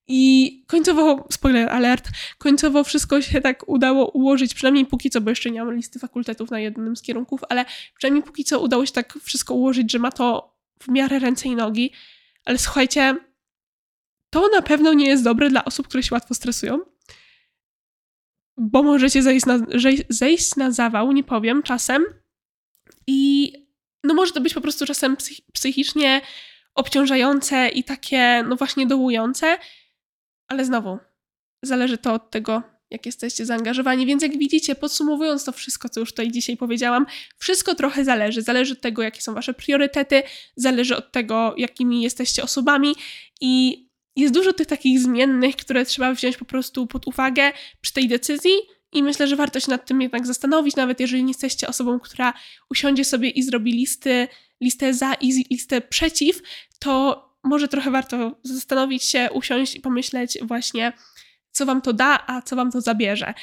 i 0.09 0.53
końcowo, 0.67 1.27
spoiler 1.31 1.69
alert, 1.69 2.09
końcowo 2.39 2.85
wszystko 2.85 3.23
się 3.23 3.41
tak 3.41 3.69
udało 3.69 4.11
ułożyć, 4.11 4.55
przynajmniej 4.55 4.87
póki 4.87 5.11
co, 5.11 5.21
bo 5.21 5.31
jeszcze 5.31 5.51
nie 5.51 5.65
mam 5.65 5.75
listy 5.75 5.99
fakultetów 5.99 6.51
na 6.51 6.61
jednym 6.61 6.97
z 6.97 7.03
kierunków, 7.03 7.41
ale 7.49 7.65
przynajmniej 7.97 8.23
póki 8.23 8.45
co 8.45 8.61
udało 8.61 8.87
się 8.87 8.93
tak 8.93 9.19
wszystko 9.23 9.55
ułożyć, 9.55 9.93
że 9.93 9.99
ma 9.99 10.13
to 10.13 10.55
w 10.81 10.89
miarę 10.89 11.19
ręce 11.19 11.49
i 11.49 11.57
nogi. 11.57 11.93
Ale 12.45 12.59
słuchajcie, 12.59 13.17
to 14.31 14.49
na 14.49 14.63
pewno 14.63 14.93
nie 14.93 15.09
jest 15.09 15.25
dobre 15.25 15.51
dla 15.51 15.65
osób, 15.65 15.89
które 15.89 16.03
się 16.03 16.15
łatwo 16.15 16.35
stresują, 16.35 16.79
bo 18.57 18.83
możecie 18.83 19.23
zejść 19.23 19.47
na, 19.47 19.59
zejść 20.09 20.57
na 20.57 20.71
zawał, 20.71 21.13
nie 21.13 21.25
powiem, 21.25 21.63
czasem. 21.63 22.05
I 23.07 23.53
no 24.05 24.15
może 24.15 24.33
to 24.33 24.41
być 24.41 24.55
po 24.55 24.61
prostu 24.61 24.87
czasem 24.87 25.17
psychicznie 25.53 26.21
obciążające 26.75 27.69
i 27.69 27.85
takie, 27.85 28.45
no 28.49 28.57
właśnie 28.57 28.87
dołujące. 28.87 29.59
Ale 30.49 30.65
znowu, 30.65 30.99
zależy 31.63 31.99
to 31.99 32.15
od 32.15 32.31
tego, 32.31 32.63
jak 32.91 33.07
jesteście 33.07 33.47
zaangażowani. 33.47 34.07
Więc 34.07 34.23
jak 34.23 34.39
widzicie, 34.39 34.75
podsumowując 34.75 35.45
to 35.45 35.53
wszystko, 35.53 35.89
co 35.89 36.01
już 36.01 36.11
tutaj 36.11 36.31
dzisiaj 36.31 36.57
powiedziałam, 36.57 37.07
wszystko 37.39 37.75
trochę 37.75 38.05
zależy. 38.05 38.43
Zależy 38.43 38.73
od 38.73 38.81
tego, 38.81 39.03
jakie 39.03 39.21
są 39.21 39.35
wasze 39.35 39.55
priorytety, 39.55 40.23
zależy 40.57 40.97
od 40.97 41.13
tego, 41.13 41.55
jakimi 41.57 42.03
jesteście 42.03 42.43
osobami 42.43 42.95
i 43.41 43.88
jest 44.19 44.35
dużo 44.35 44.53
tych 44.53 44.67
takich 44.67 45.01
zmiennych, 45.01 45.57
które 45.57 45.85
trzeba 45.85 46.13
wziąć 46.13 46.37
po 46.37 46.45
prostu 46.45 46.87
pod 46.87 47.07
uwagę 47.07 47.53
przy 47.81 47.93
tej 47.93 48.09
decyzji. 48.09 48.53
I 48.93 49.03
myślę, 49.03 49.29
że 49.29 49.37
warto 49.37 49.61
się 49.61 49.71
nad 49.71 49.87
tym 49.87 50.03
jednak 50.03 50.27
zastanowić, 50.27 50.77
nawet 50.77 51.01
jeżeli 51.01 51.25
nie 51.25 51.31
jesteście 51.31 51.69
osobą, 51.69 52.01
która 52.01 52.35
usiądzie 52.71 53.05
sobie 53.05 53.31
i 53.31 53.43
zrobi 53.43 53.73
listy, 53.73 54.29
listę 54.61 54.95
za 54.95 55.15
i 55.15 55.45
listę 55.51 55.81
przeciw, 55.81 56.43
to 56.79 57.25
może 57.45 57.69
trochę 57.69 57.91
warto 57.91 58.39
zastanowić 58.43 59.05
się, 59.05 59.29
usiąść 59.33 59.77
i 59.77 59.81
pomyśleć 59.81 60.39
właśnie, 60.43 60.93
co 61.51 61.67
wam 61.67 61.83
to 61.83 61.93
da, 61.93 62.25
a 62.27 62.43
co 62.43 62.57
wam 62.57 62.73
to 62.73 62.81
zabierze. 62.81 63.35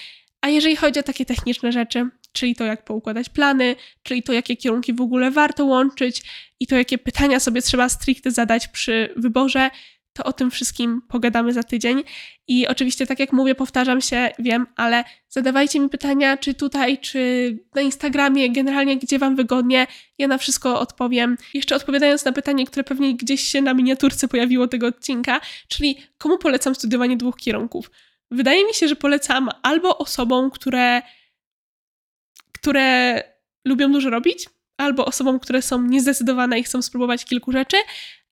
A 0.41 0.49
jeżeli 0.49 0.75
chodzi 0.75 0.99
o 0.99 1.03
takie 1.03 1.25
techniczne 1.25 1.71
rzeczy, 1.71 2.09
czyli 2.31 2.55
to, 2.55 2.63
jak 2.63 2.85
poukładać 2.85 3.29
plany, 3.29 3.75
czyli 4.03 4.23
to, 4.23 4.33
jakie 4.33 4.57
kierunki 4.57 4.93
w 4.93 5.01
ogóle 5.01 5.31
warto 5.31 5.65
łączyć 5.65 6.23
i 6.59 6.67
to, 6.67 6.75
jakie 6.75 6.97
pytania 6.97 7.39
sobie 7.39 7.61
trzeba 7.61 7.89
stricte 7.89 8.31
zadać 8.31 8.67
przy 8.67 9.13
wyborze, 9.17 9.69
to 10.15 10.23
o 10.23 10.33
tym 10.33 10.51
wszystkim 10.51 11.01
pogadamy 11.07 11.53
za 11.53 11.63
tydzień. 11.63 12.03
I 12.47 12.67
oczywiście, 12.67 13.07
tak 13.07 13.19
jak 13.19 13.33
mówię, 13.33 13.55
powtarzam 13.55 14.01
się, 14.01 14.29
wiem, 14.39 14.67
ale 14.75 15.03
zadawajcie 15.29 15.79
mi 15.79 15.89
pytania, 15.89 16.37
czy 16.37 16.53
tutaj, 16.53 16.97
czy 16.97 17.19
na 17.75 17.81
Instagramie, 17.81 18.51
generalnie 18.51 18.97
gdzie 18.97 19.19
Wam 19.19 19.35
wygodnie. 19.35 19.87
Ja 20.17 20.27
na 20.27 20.37
wszystko 20.37 20.79
odpowiem. 20.79 21.37
Jeszcze 21.53 21.75
odpowiadając 21.75 22.25
na 22.25 22.31
pytanie, 22.31 22.65
które 22.65 22.83
pewnie 22.83 23.15
gdzieś 23.15 23.41
się 23.41 23.61
na 23.61 23.73
miniaturce 23.73 24.27
pojawiło 24.27 24.67
tego 24.67 24.87
odcinka, 24.87 25.41
czyli 25.67 25.97
komu 26.17 26.37
polecam 26.37 26.75
studiowanie 26.75 27.17
dwóch 27.17 27.35
kierunków? 27.37 27.91
Wydaje 28.31 28.65
mi 28.65 28.73
się, 28.73 28.87
że 28.87 28.95
polecam 28.95 29.49
albo 29.63 29.97
osobom, 29.97 30.51
które, 30.51 31.01
które 32.51 33.23
lubią 33.65 33.91
dużo 33.91 34.09
robić, 34.09 34.49
albo 34.77 35.05
osobom, 35.05 35.39
które 35.39 35.61
są 35.61 35.81
niezdecydowane 35.81 36.59
i 36.59 36.63
chcą 36.63 36.81
spróbować 36.81 37.25
kilku 37.25 37.51
rzeczy, 37.51 37.77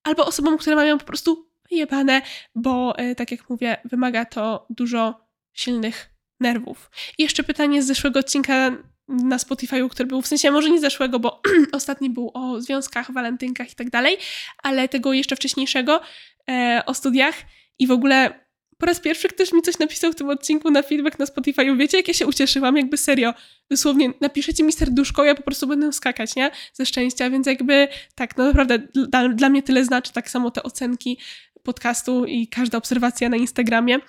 albo 0.04 0.26
osobom, 0.26 0.58
które 0.58 0.76
mają 0.76 0.98
po 0.98 1.06
prostu 1.06 1.53
jebane, 1.78 2.22
bo 2.56 2.98
e, 2.98 3.16
tak 3.16 3.32
jak 3.32 3.50
mówię, 3.50 3.78
wymaga 3.86 4.26
to 4.26 4.66
dużo 4.70 5.28
silnych 5.54 6.10
nerwów. 6.40 6.92
I 7.18 7.24
jeszcze 7.24 7.44
pytanie 7.44 7.84
z 7.84 7.86
zeszłego 7.86 8.20
odcinka 8.20 8.72
na 9.08 9.38
Spotify'u, 9.38 9.90
który 9.90 10.08
był 10.08 10.22
w 10.22 10.28
sensie 10.28 10.52
może 10.52 10.70
nie 10.70 10.80
zeszłego, 10.80 11.20
bo 11.20 11.42
ostatni 11.72 12.10
był 12.10 12.32
o 12.34 12.62
związkach, 12.62 13.12
walentynkach 13.12 13.72
i 13.72 13.76
tak 13.76 13.90
dalej, 13.90 14.18
ale 14.64 14.90
tego 14.90 15.14
jeszcze 15.14 15.36
wcześniejszego 15.36 16.02
e, 16.50 16.84
o 16.86 16.94
studiach 16.94 17.36
i 17.80 17.88
w 17.88 17.92
ogóle 17.92 18.44
po 18.78 18.86
raz 18.86 19.00
pierwszy 19.00 19.28
ktoś 19.28 19.54
mi 19.54 19.62
coś 19.62 19.80
napisał 19.80 20.12
w 20.12 20.16
tym 20.16 20.30
odcinku 20.30 20.72
na 20.72 20.82
feedback 20.82 21.20
na 21.20 21.26
Spotify. 21.26 21.76
Wiecie, 21.76 21.98
jak 21.98 22.08
ja 22.08 22.14
się 22.14 22.28
ucieszyłam? 22.28 22.78
Jakby 22.78 22.98
serio, 22.98 23.34
dosłownie 23.70 24.14
napiszecie 24.22 24.64
mi 24.64 24.72
serduszko, 24.72 25.24
ja 25.24 25.36
po 25.36 25.42
prostu 25.42 25.68
będę 25.68 25.94
skakać, 25.94 26.36
nie? 26.36 26.52
Ze 26.74 26.86
szczęścia, 26.86 27.30
więc 27.30 27.48
jakby 27.48 27.88
tak, 28.16 28.38
no 28.38 28.46
naprawdę 28.46 28.80
dla, 28.80 29.30
dla 29.30 29.50
mnie 29.50 29.64
tyle 29.64 29.86
znaczy 29.86 30.14
tak 30.14 30.30
samo 30.30 30.52
te 30.52 30.64
ocenki 30.64 31.18
podcastu 31.64 32.26
i 32.26 32.48
każda 32.48 32.78
obserwacja 32.78 33.30
na 33.30 33.38
Instagramie. 33.38 34.00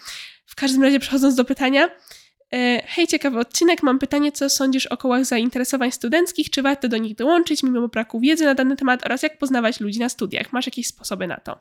W 0.47 0.55
każdym 0.55 0.83
razie 0.83 1.01
przechodząc 1.01 1.35
do 1.35 1.45
pytania, 1.45 1.88
e, 2.53 2.83
Hej, 2.87 3.07
ciekawy 3.07 3.38
odcinek. 3.38 3.83
Mam 3.83 3.99
pytanie, 3.99 4.33
co 4.33 4.51
sądzisz 4.51 4.87
o 4.87 4.97
kołach 4.97 5.25
zainteresowań 5.25 5.93
studenckich? 5.93 6.51
Czy 6.51 6.62
warto 6.62 6.88
do 6.88 6.97
nich 6.97 7.14
dołączyć 7.14 7.62
mimo 7.62 7.88
braku 7.88 8.21
wiedzy 8.21 8.45
na 8.45 8.55
dany 8.55 8.77
temat 8.77 9.07
oraz 9.07 9.23
jak 9.23 9.38
poznawać 9.38 9.81
ludzi 9.81 9.99
na 10.01 10.09
studiach? 10.09 10.53
Masz 10.53 10.67
jakieś 10.67 10.87
sposoby 10.87 11.27
na 11.27 11.37
to? 11.37 11.61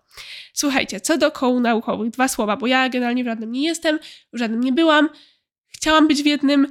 Słuchajcie, 0.53 0.99
co 0.99 1.17
do 1.17 1.31
koł 1.31 1.59
naukowych, 1.59 2.11
dwa 2.11 2.27
słowa, 2.27 2.57
bo 2.57 2.67
ja 2.67 2.89
generalnie 2.89 3.23
w 3.23 3.27
żadnym 3.27 3.51
nie 3.51 3.63
jestem, 3.67 3.99
w 4.33 4.37
żadnym 4.37 4.61
nie 4.61 4.71
byłam. 4.71 5.09
Chciałam 5.67 6.07
być 6.07 6.23
w 6.23 6.25
jednym, 6.25 6.67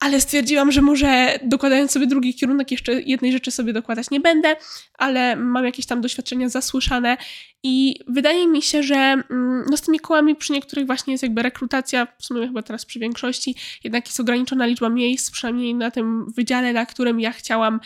ale 0.00 0.20
stwierdziłam, 0.20 0.72
że 0.72 0.82
może 0.82 1.38
dokładając 1.42 1.90
sobie 1.90 2.06
drugi 2.06 2.34
kierunek, 2.34 2.70
jeszcze 2.70 2.92
jednej 2.92 3.32
rzeczy 3.32 3.50
sobie 3.50 3.72
dokładać 3.72 4.10
nie 4.10 4.20
będę, 4.20 4.56
ale 4.98 5.36
mam 5.36 5.64
jakieś 5.64 5.86
tam 5.86 6.00
doświadczenia 6.00 6.48
zasłyszane 6.48 7.16
i 7.62 8.00
wydaje 8.08 8.48
mi 8.48 8.62
się, 8.62 8.82
że 8.82 8.96
mm, 8.96 9.64
no 9.70 9.76
z 9.76 9.80
tymi 9.80 10.00
kołami 10.00 10.36
przy 10.36 10.52
niektórych 10.52 10.86
właśnie 10.86 11.14
jest 11.14 11.22
jakby 11.22 11.42
rekrutacja, 11.42 12.06
w 12.18 12.24
sumie 12.24 12.46
chyba 12.46 12.62
teraz 12.62 12.84
przy 12.84 12.98
większości, 12.98 13.54
jednak 13.84 14.06
jest 14.06 14.20
ograniczona 14.20 14.66
liczba 14.66 14.88
miejsc, 14.88 15.30
przynajmniej 15.30 15.74
na 15.74 15.90
tym 15.90 16.32
wydziale, 16.32 16.72
na 16.72 16.86
którym 16.86 17.20
ja 17.20 17.32
chciałam 17.32 17.80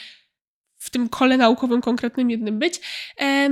w 0.77 0.91
tym 0.91 1.09
kole 1.09 1.37
naukowym 1.37 1.81
konkretnym 1.81 2.31
jednym 2.31 2.59
być. 2.59 2.81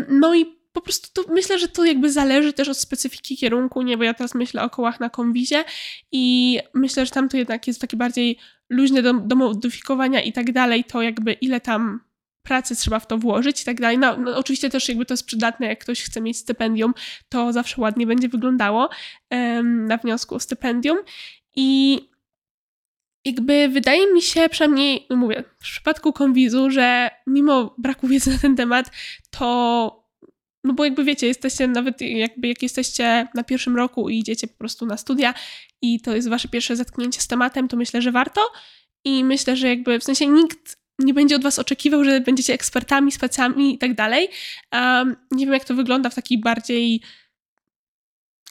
No 0.09 0.35
i 0.35 0.56
po 0.77 0.81
prostu 0.81 1.23
to 1.23 1.33
myślę, 1.33 1.59
że 1.59 1.69
to 1.69 1.85
jakby 1.85 2.13
zależy 2.13 2.53
też 2.53 2.69
od 2.69 2.79
specyfiki 2.79 3.37
kierunku, 3.37 3.83
nie, 3.83 3.97
bo 3.97 4.05
ja 4.05 4.15
teraz 4.15 4.35
myślę 4.35 4.63
o 4.63 4.71
kołach 4.71 5.01
na 5.01 5.11
konwizie 5.11 5.65
i 6.13 6.59
myślę, 6.75 7.07
że 7.07 7.13
tam 7.13 7.29
to 7.29 7.37
jednak 7.37 7.67
jest 7.67 7.81
takie 7.81 7.97
bardziej 7.97 8.39
luźne 8.71 9.03
do, 9.03 9.13
do 9.13 9.37
modyfikowania 9.37 10.23
i 10.23 10.33
tak 10.33 10.53
dalej, 10.53 10.85
to 10.85 11.03
jakby 11.03 11.33
ile 11.33 11.61
tam 11.61 12.01
pracy 12.43 12.77
trzeba 12.77 13.01
w 13.01 13.07
to 13.07 13.19
włożyć 13.19 13.63
i 13.63 13.65
tak 13.65 13.81
dalej. 13.81 13.99
No, 13.99 14.17
no, 14.17 14.37
oczywiście 14.37 14.71
też 14.71 14.89
jakby 14.89 15.07
to 15.07 15.15
jest 15.15 15.27
przydatne, 15.27 15.67
jak 15.67 15.79
ktoś 15.79 16.03
chce 16.03 16.21
mieć 16.21 16.37
stypendium, 16.37 16.95
to 17.29 17.53
zawsze 17.53 17.81
ładnie 17.81 18.07
będzie 18.07 18.29
wyglądało 18.29 18.91
um, 19.31 19.87
na 19.87 19.97
wniosku 19.97 20.35
o 20.35 20.41
stypendium 20.41 20.99
i 21.55 22.01
jakby 23.25 23.69
wydaje 23.69 24.13
mi 24.13 24.23
się, 24.23 24.49
przynajmniej, 24.49 25.07
no 25.11 25.17
mówię, 25.17 25.45
w 25.59 25.63
przypadku 25.63 26.13
konwizu, 26.13 26.71
że 26.71 27.11
mimo 27.27 27.75
braku 27.79 28.09
wiedzy 28.09 28.31
na 28.31 28.39
ten 28.39 28.57
temat, 28.57 28.91
to 29.31 30.06
no 30.67 30.73
bo 30.73 30.85
jakby 30.85 31.05
wiecie, 31.05 31.27
jesteście 31.27 31.67
nawet 31.69 32.01
jakby 32.01 32.49
jak 32.49 32.63
jesteście 32.63 33.29
na 33.35 33.45
pierwszym 33.45 33.77
roku 33.77 34.09
i 34.09 34.19
idziecie 34.19 34.47
po 34.47 34.59
prostu 34.59 34.87
na 34.87 34.97
studia 34.97 35.35
i 35.83 36.01
to 36.01 36.15
jest 36.15 36.29
wasze 36.29 36.49
pierwsze 36.49 36.77
zetknięcie 36.77 37.21
z 37.21 37.27
tematem, 37.27 37.69
to 37.69 37.77
myślę, 37.77 38.03
że 38.03 38.13
warto. 38.13 38.41
I 39.05 39.25
myślę, 39.25 39.57
że 39.57 39.69
jakby 39.69 39.99
w 39.99 40.05
sensie 40.05 40.27
nikt 40.27 40.79
nie 40.99 41.15
będzie 41.15 41.37
od 41.37 41.43
was 41.43 41.59
oczekiwał, 41.59 42.05
że 42.05 42.21
będziecie 42.21 42.55
ekspertami, 42.55 43.13
specjami 43.13 43.75
i 43.75 43.79
tak 43.79 43.95
dalej. 43.95 44.29
Um, 44.73 45.17
nie 45.31 45.47
wiem, 45.47 45.55
jak 45.55 45.65
to 45.65 45.75
wygląda 45.75 46.11
w 46.11 46.15
takiej 46.15 46.39
bardziej 46.39 47.01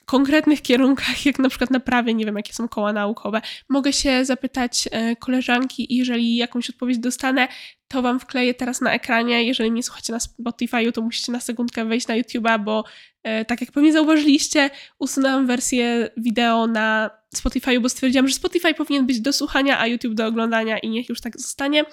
konkretnych 0.05 0.61
kierunkach, 0.61 1.25
jak 1.25 1.39
na 1.39 1.49
przykład 1.49 1.71
na 1.71 1.79
prawie, 1.79 2.13
nie 2.13 2.25
wiem, 2.25 2.35
jakie 2.35 2.53
są 2.53 2.67
koła 2.67 2.93
naukowe. 2.93 3.41
Mogę 3.69 3.93
się 3.93 4.25
zapytać 4.25 4.89
e, 4.91 5.15
koleżanki 5.15 5.93
i 5.93 5.97
jeżeli 5.97 6.35
jakąś 6.35 6.69
odpowiedź 6.69 6.97
dostanę, 6.97 7.47
to 7.87 8.01
wam 8.01 8.19
wkleję 8.19 8.53
teraz 8.53 8.81
na 8.81 8.93
ekranie. 8.93 9.43
Jeżeli 9.43 9.71
nie 9.71 9.83
słuchacie 9.83 10.13
na 10.13 10.19
Spotify'u, 10.19 10.91
to 10.91 11.01
musicie 11.01 11.31
na 11.31 11.39
sekundkę 11.39 11.85
wejść 11.85 12.07
na 12.07 12.15
YouTube'a, 12.15 12.63
bo 12.63 12.83
e, 13.23 13.45
tak 13.45 13.61
jak 13.61 13.71
pewnie 13.71 13.93
zauważyliście, 13.93 14.69
usunęłam 14.99 15.47
wersję 15.47 16.09
wideo 16.17 16.67
na 16.67 17.09
Spotify'u, 17.35 17.81
bo 17.81 17.89
stwierdziłam, 17.89 18.27
że 18.27 18.33
Spotify 18.33 18.73
powinien 18.73 19.05
być 19.05 19.21
do 19.21 19.33
słuchania, 19.33 19.79
a 19.79 19.87
YouTube 19.87 20.13
do 20.13 20.25
oglądania 20.25 20.79
i 20.79 20.89
niech 20.89 21.09
już 21.09 21.21
tak 21.21 21.39
zostanie. 21.39 21.85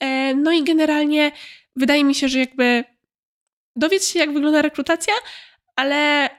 E, 0.00 0.34
no 0.34 0.52
i 0.52 0.64
generalnie 0.64 1.32
wydaje 1.76 2.04
mi 2.04 2.14
się, 2.14 2.28
że 2.28 2.38
jakby 2.38 2.84
dowiedz 3.76 4.08
się, 4.08 4.18
jak 4.18 4.32
wygląda 4.32 4.62
rekrutacja, 4.62 5.14
ale 5.76 6.30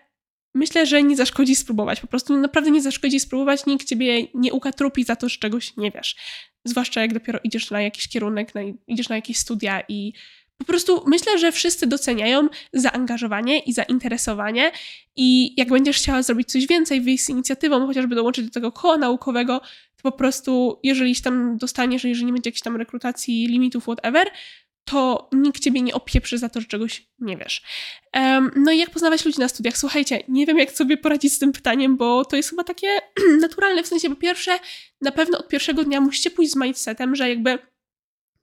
myślę, 0.57 0.85
że 0.85 1.03
nie 1.03 1.15
zaszkodzi 1.15 1.55
spróbować. 1.55 2.01
Po 2.01 2.07
prostu 2.07 2.37
naprawdę 2.37 2.71
nie 2.71 2.81
zaszkodzi 2.81 3.19
spróbować. 3.19 3.65
Nikt 3.65 3.87
ciebie 3.87 4.27
nie 4.33 4.53
ukatrupi 4.53 5.03
za 5.03 5.15
to, 5.15 5.29
że 5.29 5.37
czegoś 5.37 5.77
nie 5.77 5.91
wiesz. 5.91 6.15
Zwłaszcza 6.65 7.01
jak 7.01 7.13
dopiero 7.13 7.39
idziesz 7.43 7.71
na 7.71 7.81
jakiś 7.81 8.07
kierunek, 8.07 8.55
na, 8.55 8.61
idziesz 8.87 9.09
na 9.09 9.15
jakieś 9.15 9.37
studia 9.37 9.83
i 9.87 10.13
po 10.57 10.65
prostu 10.65 11.03
myślę, 11.07 11.39
że 11.39 11.51
wszyscy 11.51 11.87
doceniają 11.87 12.49
zaangażowanie 12.73 13.59
i 13.59 13.73
zainteresowanie 13.73 14.71
i 15.15 15.53
jak 15.59 15.69
będziesz 15.69 15.97
chciała 15.97 16.23
zrobić 16.23 16.51
coś 16.51 16.67
więcej, 16.67 17.01
wyjść 17.01 17.25
z 17.25 17.29
inicjatywą, 17.29 17.87
chociażby 17.87 18.15
dołączyć 18.15 18.45
do 18.45 18.51
tego 18.51 18.71
koła 18.71 18.97
naukowego, 18.97 19.59
to 19.97 20.11
po 20.11 20.11
prostu, 20.11 20.79
jeżeli 20.83 21.15
tam 21.15 21.57
dostaniesz, 21.57 22.03
jeżeli 22.03 22.25
nie 22.25 22.33
będzie 22.33 22.47
jakiejś 22.47 22.61
tam 22.61 22.75
rekrutacji, 22.75 23.47
limitów, 23.47 23.83
whatever, 23.83 24.27
to 24.87 25.29
nikt 25.33 25.63
ciebie 25.63 25.81
nie 25.81 25.93
opieprzy 25.93 26.37
za 26.37 26.49
to, 26.49 26.61
że 26.61 26.67
czegoś 26.67 27.07
nie 27.19 27.37
wiesz. 27.37 27.61
Um, 28.13 28.51
no 28.55 28.71
i 28.71 28.77
jak 28.77 28.89
poznawać 28.89 29.25
ludzi 29.25 29.39
na 29.39 29.47
studiach? 29.47 29.77
Słuchajcie, 29.77 30.23
nie 30.27 30.45
wiem, 30.45 30.57
jak 30.57 30.71
sobie 30.71 30.97
poradzić 30.97 31.33
z 31.33 31.39
tym 31.39 31.51
pytaniem, 31.51 31.97
bo 31.97 32.25
to 32.25 32.35
jest 32.35 32.49
chyba 32.49 32.63
takie 32.63 32.87
naturalne, 33.41 33.83
w 33.83 33.87
sensie, 33.87 34.09
po 34.09 34.15
pierwsze, 34.15 34.59
na 35.01 35.11
pewno 35.11 35.37
od 35.37 35.47
pierwszego 35.47 35.83
dnia 35.83 36.01
musicie 36.01 36.31
pójść 36.31 36.51
z 36.51 36.55
mindsetem, 36.55 37.15
że 37.15 37.29
jakby 37.29 37.59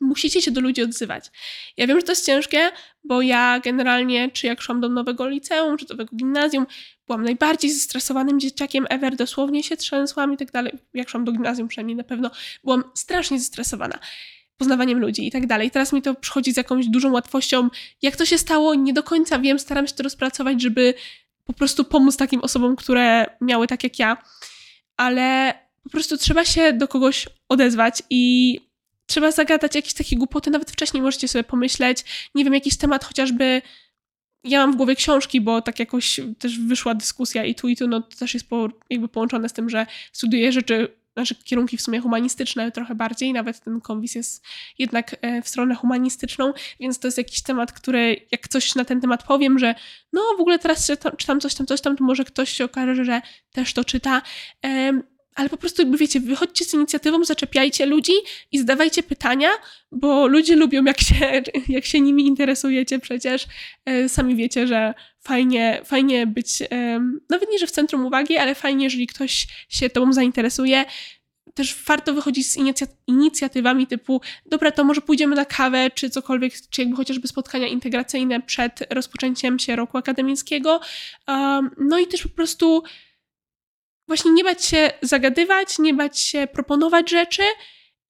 musicie 0.01 0.43
się 0.43 0.51
do 0.51 0.61
ludzi 0.61 0.83
odzywać. 0.83 1.31
Ja 1.77 1.87
wiem, 1.87 2.01
że 2.01 2.07
to 2.07 2.13
jest 2.13 2.27
ciężkie, 2.27 2.71
bo 3.05 3.23
ja 3.23 3.61
generalnie, 3.61 4.31
czy 4.31 4.47
jak 4.47 4.61
szłam 4.63 4.81
do 4.81 4.89
nowego 4.89 5.29
liceum, 5.29 5.77
czy 5.77 5.87
do 5.87 5.95
nowego 5.95 6.17
gimnazjum, 6.17 6.67
byłam 7.07 7.25
najbardziej 7.25 7.71
zestresowanym 7.71 8.41
dzieciakiem 8.41 8.87
ever, 8.91 9.17
dosłownie 9.17 9.63
się 9.63 9.77
trzęsłam 9.77 10.33
i 10.33 10.37
tak 10.37 10.53
dalej. 10.53 10.73
Jak 10.95 11.09
szłam 11.09 11.25
do 11.25 11.33
gimnazjum 11.33 11.69
przynajmniej 11.69 11.97
na 11.97 12.05
pewno, 12.05 12.31
byłam 12.65 12.85
strasznie 12.95 13.39
zestresowana 13.39 13.99
poznawaniem 14.57 14.99
ludzi 14.99 15.27
i 15.27 15.31
tak 15.31 15.47
dalej. 15.47 15.71
Teraz 15.71 15.93
mi 15.93 16.03
to 16.03 16.15
przychodzi 16.15 16.53
z 16.53 16.57
jakąś 16.57 16.87
dużą 16.87 17.13
łatwością. 17.13 17.69
Jak 18.03 18.17
to 18.17 18.27
się 18.27 18.39
stało, 18.39 18.75
nie 18.75 18.93
do 18.93 19.03
końca 19.03 19.39
wiem, 19.39 19.59
staram 19.59 19.87
się 19.87 19.95
to 19.95 20.03
rozpracować, 20.03 20.63
żeby 20.63 20.95
po 21.45 21.53
prostu 21.53 21.85
pomóc 21.85 22.17
takim 22.17 22.41
osobom, 22.41 22.77
które 22.77 23.27
miały 23.41 23.67
tak 23.67 23.85
jak 23.85 23.99
ja, 23.99 24.17
ale 24.97 25.55
po 25.83 25.91
prostu 25.91 26.17
trzeba 26.17 26.45
się 26.45 26.73
do 26.73 26.89
kogoś 26.89 27.29
odezwać 27.49 28.03
i 28.11 28.61
trzeba 29.07 29.31
zagadać 29.31 29.75
jakieś 29.75 29.95
takie 29.95 30.17
głupoty, 30.17 30.51
nawet 30.51 30.71
wcześniej 30.71 31.03
możecie 31.03 31.29
sobie 31.29 31.45
pomyśleć, 31.45 32.05
nie 32.35 32.45
wiem, 32.45 32.55
jakiś 32.55 32.77
temat 32.77 33.05
chociażby. 33.05 33.63
Ja 34.45 34.59
mam 34.59 34.73
w 34.73 34.77
głowie 34.77 34.97
książki, 34.97 35.41
bo 35.41 35.63
tak 35.63 35.79
jakoś 35.79 36.21
też 36.39 36.59
wyszła 36.59 36.95
dyskusja 36.95 37.45
i 37.45 37.55
tu 37.55 37.69
i 37.69 37.77
tu, 37.77 37.89
no 37.89 38.01
to 38.01 38.17
też 38.17 38.35
jest 38.35 38.49
po, 38.49 38.69
jakby 38.91 39.09
połączone 39.09 39.49
z 39.49 39.53
tym, 39.53 39.71
że 39.71 39.87
studiuję 40.13 40.53
rzeczy 40.53 40.89
znaczy 41.15 41.35
kierunki 41.35 41.77
w 41.77 41.83
sumie 41.83 42.01
humanistyczne 42.01 42.73
trochę 42.73 42.95
bardziej, 42.95 43.33
nawet 43.33 43.61
ten 43.61 43.81
konwis 43.81 44.15
jest 44.15 44.45
jednak 44.79 45.17
e, 45.21 45.43
w 45.43 45.49
stronę 45.49 45.75
humanistyczną, 45.75 46.53
więc 46.81 46.99
to 46.99 47.09
jest 47.09 47.19
jakiś 47.19 47.43
temat, 47.43 47.73
który 47.73 48.17
jak 48.33 48.49
coś 48.49 48.75
na 48.75 48.85
ten 48.85 49.01
temat 49.01 49.23
powiem, 49.23 49.59
że 49.59 49.75
no 50.13 50.23
w 50.39 50.41
ogóle 50.41 50.59
teraz 50.59 50.91
czytam 51.19 51.41
coś 51.41 51.55
tam, 51.55 51.67
coś 51.67 51.81
tam, 51.81 51.97
to 51.97 52.05
może 52.05 52.25
ktoś 52.25 52.51
się 52.51 52.65
okaże, 52.65 53.05
że 53.05 53.23
też 53.53 53.75
to 53.75 53.85
czyta 53.85 54.23
ale 55.35 55.49
po 55.49 55.57
prostu 55.57 55.83
jakby 55.83 55.99
wiecie, 55.99 56.21
wychodźcie 56.21 56.65
z 56.65 56.75
inicjatywą, 56.75 57.25
zaczepiajcie 57.25 57.87
ludzi 57.87 58.13
i 58.53 58.59
zadawajcie 58.59 59.03
pytania, 59.03 59.49
bo 59.93 60.27
ludzie 60.27 60.57
lubią, 60.57 60.85
jak 60.85 61.01
się, 61.01 61.43
jak 61.69 61.85
się 61.85 62.01
nimi 62.01 62.27
interesujecie 62.27 62.99
przecież. 62.99 63.47
E, 63.85 64.09
sami 64.09 64.37
wiecie, 64.37 64.67
że 64.67 64.95
fajnie, 65.21 65.81
fajnie 65.85 66.27
być, 66.27 66.63
e, 66.63 67.01
nawet 67.31 67.51
nie, 67.51 67.59
że 67.59 67.67
w 67.67 67.71
centrum 67.71 68.07
uwagi, 68.07 68.37
ale 68.37 68.55
fajnie, 68.55 68.85
jeżeli 68.85 69.07
ktoś 69.07 69.47
się 69.69 69.91
tobą 69.91 70.13
zainteresuje. 70.13 70.85
Też 71.55 71.83
warto 71.87 72.15
wychodzić 72.15 72.51
z 72.51 72.59
inicjatywami 73.07 73.87
typu, 73.87 74.21
dobra, 74.47 74.71
to 74.71 74.85
może 74.85 75.01
pójdziemy 75.01 75.37
na 75.37 75.45
kawę, 75.45 75.91
czy 75.95 76.11
cokolwiek, 76.11 76.53
czy 76.71 76.83
jakby 76.83 76.97
chociażby 76.97 77.29
spotkania 77.29 77.67
integracyjne 77.67 78.43
przed 78.43 78.81
rozpoczęciem 78.91 79.59
się 79.59 79.77
roku 79.77 79.99
akademickiego. 79.99 80.81
No 81.79 81.99
i 81.99 82.07
też 82.07 82.23
po 82.23 82.29
prostu 82.29 82.83
właśnie 84.07 84.33
nie 84.33 84.45
bać 84.45 84.65
się 84.65 84.91
zagadywać, 85.03 85.79
nie 85.79 85.95
bać 85.95 86.19
się 86.19 86.47
proponować 86.53 87.11
rzeczy 87.11 87.43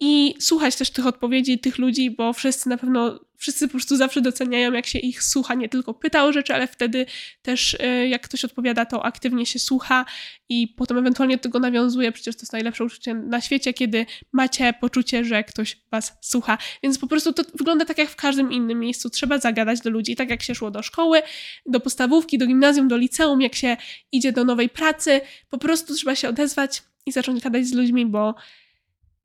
i 0.00 0.34
słuchać 0.40 0.76
też 0.76 0.90
tych 0.90 1.06
odpowiedzi 1.06 1.58
tych 1.58 1.78
ludzi, 1.78 2.10
bo 2.10 2.32
wszyscy 2.32 2.68
na 2.68 2.76
pewno 2.76 3.20
wszyscy 3.36 3.68
po 3.68 3.72
prostu 3.72 3.96
zawsze 3.96 4.20
doceniają, 4.20 4.72
jak 4.72 4.86
się 4.86 4.98
ich 4.98 5.22
słucha, 5.22 5.54
nie 5.54 5.68
tylko 5.68 5.94
pyta 5.94 6.24
o 6.24 6.32
rzeczy, 6.32 6.54
ale 6.54 6.66
wtedy 6.66 7.06
też 7.42 7.74
y, 7.74 8.08
jak 8.08 8.22
ktoś 8.22 8.44
odpowiada, 8.44 8.86
to 8.86 9.04
aktywnie 9.04 9.46
się 9.46 9.58
słucha 9.58 10.04
i 10.48 10.68
potem 10.68 10.98
ewentualnie 10.98 11.36
do 11.36 11.42
tego 11.42 11.58
nawiązuje. 11.58 12.12
Przecież 12.12 12.36
to 12.36 12.42
jest 12.42 12.52
najlepsze 12.52 12.84
uczucie 12.84 13.14
na 13.14 13.40
świecie, 13.40 13.72
kiedy 13.72 14.06
macie 14.32 14.74
poczucie, 14.80 15.24
że 15.24 15.44
ktoś 15.44 15.76
was 15.90 16.18
słucha. 16.20 16.58
Więc 16.82 16.98
po 16.98 17.06
prostu 17.06 17.32
to 17.32 17.42
wygląda 17.54 17.84
tak 17.84 17.98
jak 17.98 18.08
w 18.08 18.16
każdym 18.16 18.52
innym 18.52 18.80
miejscu. 18.80 19.10
Trzeba 19.10 19.38
zagadać 19.38 19.80
do 19.80 19.90
ludzi, 19.90 20.16
tak 20.16 20.30
jak 20.30 20.42
się 20.42 20.54
szło 20.54 20.70
do 20.70 20.82
szkoły, 20.82 21.22
do 21.66 21.80
podstawówki, 21.80 22.38
do 22.38 22.46
gimnazjum, 22.46 22.88
do 22.88 22.96
liceum, 22.96 23.40
jak 23.40 23.54
się 23.54 23.76
idzie 24.12 24.32
do 24.32 24.44
nowej 24.44 24.68
pracy. 24.68 25.20
Po 25.50 25.58
prostu 25.58 25.94
trzeba 25.94 26.14
się 26.14 26.28
odezwać 26.28 26.82
i 27.06 27.12
zacząć 27.12 27.42
gadać 27.42 27.66
z 27.66 27.72
ludźmi, 27.72 28.06
bo 28.06 28.34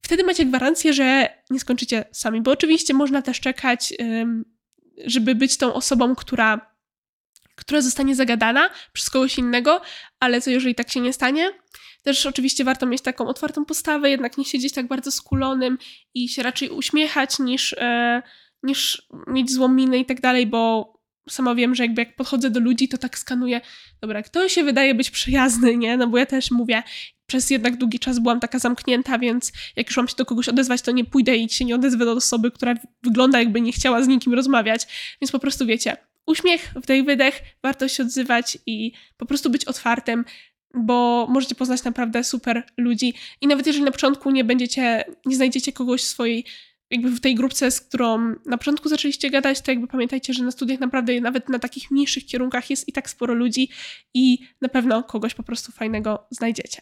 wtedy 0.01 0.23
macie 0.23 0.45
gwarancję, 0.45 0.93
że 0.93 1.29
nie 1.49 1.59
skończycie 1.59 2.05
sami, 2.12 2.41
bo 2.41 2.51
oczywiście 2.51 2.93
można 2.93 3.21
też 3.21 3.39
czekać, 3.39 3.93
żeby 5.05 5.35
być 5.35 5.57
tą 5.57 5.73
osobą, 5.73 6.15
która, 6.15 6.75
która 7.55 7.81
zostanie 7.81 8.15
zagadana 8.15 8.69
przez 8.93 9.09
kogoś 9.09 9.38
innego, 9.38 9.81
ale 10.19 10.41
co 10.41 10.49
jeżeli 10.49 10.75
tak 10.75 10.91
się 10.91 10.99
nie 10.99 11.13
stanie? 11.13 11.51
Też 12.03 12.25
oczywiście 12.25 12.63
warto 12.63 12.85
mieć 12.85 13.01
taką 13.01 13.27
otwartą 13.27 13.65
postawę, 13.65 14.09
jednak 14.09 14.38
nie 14.38 14.45
siedzieć 14.45 14.73
tak 14.73 14.88
bardzo 14.88 15.12
skulonym 15.12 15.77
i 16.13 16.29
się 16.29 16.43
raczej 16.43 16.69
uśmiechać 16.69 17.39
niż, 17.39 17.73
e, 17.77 18.21
niż 18.63 19.07
mieć 19.27 19.51
złą 19.51 19.67
minę 19.67 19.97
i 19.97 20.05
tak 20.05 20.21
dalej, 20.21 20.47
bo 20.47 20.93
sama 21.29 21.55
wiem, 21.55 21.75
że 21.75 21.83
jakby 21.83 22.01
jak 22.01 22.15
podchodzę 22.15 22.49
do 22.49 22.59
ludzi, 22.59 22.88
to 22.88 22.97
tak 22.97 23.19
skanuję, 23.19 23.62
dobra, 24.01 24.23
kto 24.23 24.49
się 24.49 24.63
wydaje 24.63 24.95
być 24.95 25.12
przyjazny, 25.12 25.77
nie? 25.77 25.97
No 25.97 26.07
bo 26.07 26.17
ja 26.17 26.25
też 26.25 26.51
mówię, 26.51 26.83
przez 27.29 27.49
jednak 27.49 27.77
długi 27.77 27.99
czas 27.99 28.19
byłam 28.19 28.39
taka 28.39 28.59
zamknięta, 28.59 29.19
więc 29.19 29.51
jak 29.75 29.87
już 29.87 29.97
mam 29.97 30.07
się 30.07 30.15
do 30.17 30.25
kogoś 30.25 30.49
odezwać, 30.49 30.81
to 30.81 30.91
nie 30.91 31.05
pójdę 31.05 31.37
i 31.37 31.49
się 31.49 31.65
nie 31.65 31.75
odezwę 31.75 32.05
do 32.05 32.11
osoby, 32.11 32.51
która 32.51 32.75
wygląda 33.03 33.39
jakby 33.39 33.61
nie 33.61 33.71
chciała 33.71 34.03
z 34.03 34.07
nikim 34.07 34.33
rozmawiać. 34.33 34.87
Więc 35.21 35.31
po 35.31 35.39
prostu 35.39 35.65
wiecie, 35.65 35.97
uśmiech, 36.27 36.73
wdech, 36.75 37.05
wydech, 37.05 37.41
warto 37.63 37.87
się 37.87 38.03
odzywać 38.03 38.57
i 38.65 38.91
po 39.17 39.25
prostu 39.25 39.49
być 39.49 39.65
otwartym, 39.65 40.25
bo 40.73 41.27
możecie 41.29 41.55
poznać 41.55 41.83
naprawdę 41.83 42.23
super 42.23 42.63
ludzi. 42.77 43.13
I 43.41 43.47
nawet 43.47 43.67
jeżeli 43.67 43.85
na 43.85 43.91
początku 43.91 44.31
nie 44.31 44.43
będziecie, 44.43 45.03
nie 45.25 45.35
znajdziecie 45.35 45.73
kogoś 45.73 46.01
w 46.01 46.07
swojej 46.07 46.45
jakby 46.91 47.09
w 47.11 47.19
tej 47.19 47.35
grupce, 47.35 47.71
z 47.71 47.81
którą 47.81 48.35
na 48.45 48.57
początku 48.57 48.89
zaczęliście 48.89 49.29
gadać, 49.29 49.61
to 49.61 49.71
jakby 49.71 49.87
pamiętajcie, 49.87 50.33
że 50.33 50.43
na 50.43 50.51
studiach 50.51 50.79
naprawdę 50.79 51.21
nawet 51.21 51.49
na 51.49 51.59
takich 51.59 51.91
mniejszych 51.91 52.25
kierunkach 52.25 52.69
jest 52.69 52.87
i 52.87 52.91
tak 52.91 53.09
sporo 53.09 53.33
ludzi 53.33 53.69
i 54.13 54.39
na 54.61 54.69
pewno 54.69 55.03
kogoś 55.03 55.33
po 55.33 55.43
prostu 55.43 55.71
fajnego 55.71 56.27
znajdziecie. 56.31 56.81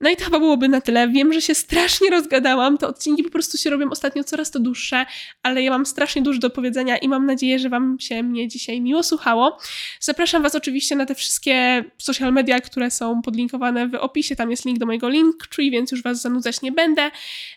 No 0.00 0.10
i 0.10 0.16
to 0.16 0.24
chyba 0.24 0.38
byłoby 0.38 0.68
na 0.68 0.80
tyle. 0.80 1.08
Wiem, 1.08 1.32
że 1.32 1.40
się 1.40 1.54
strasznie 1.54 2.10
rozgadałam. 2.10 2.78
Te 2.78 2.86
odcinki 2.86 3.22
po 3.22 3.30
prostu 3.30 3.58
się 3.58 3.70
robią 3.70 3.90
ostatnio 3.90 4.24
coraz 4.24 4.50
to 4.50 4.60
dłuższe, 4.60 5.06
ale 5.42 5.62
ja 5.62 5.70
mam 5.70 5.86
strasznie 5.86 6.22
dużo 6.22 6.38
do 6.40 6.50
powiedzenia 6.50 6.96
i 6.96 7.08
mam 7.08 7.26
nadzieję, 7.26 7.58
że 7.58 7.68
Wam 7.68 7.96
się 8.00 8.22
mnie 8.22 8.48
dzisiaj 8.48 8.80
miło 8.80 9.02
słuchało. 9.02 9.58
Zapraszam 10.00 10.42
Was 10.42 10.54
oczywiście 10.54 10.96
na 10.96 11.06
te 11.06 11.14
wszystkie 11.14 11.84
social 11.98 12.32
media, 12.32 12.60
które 12.60 12.90
są 12.90 13.22
podlinkowane 13.22 13.88
w 13.88 13.94
opisie. 13.94 14.36
Tam 14.36 14.50
jest 14.50 14.64
link 14.64 14.78
do 14.78 14.86
mojego 14.86 15.08
Linktree, 15.08 15.70
więc 15.70 15.92
już 15.92 16.02
Was 16.02 16.22
zanudzać 16.22 16.62
nie 16.62 16.72
będę. 16.72 17.10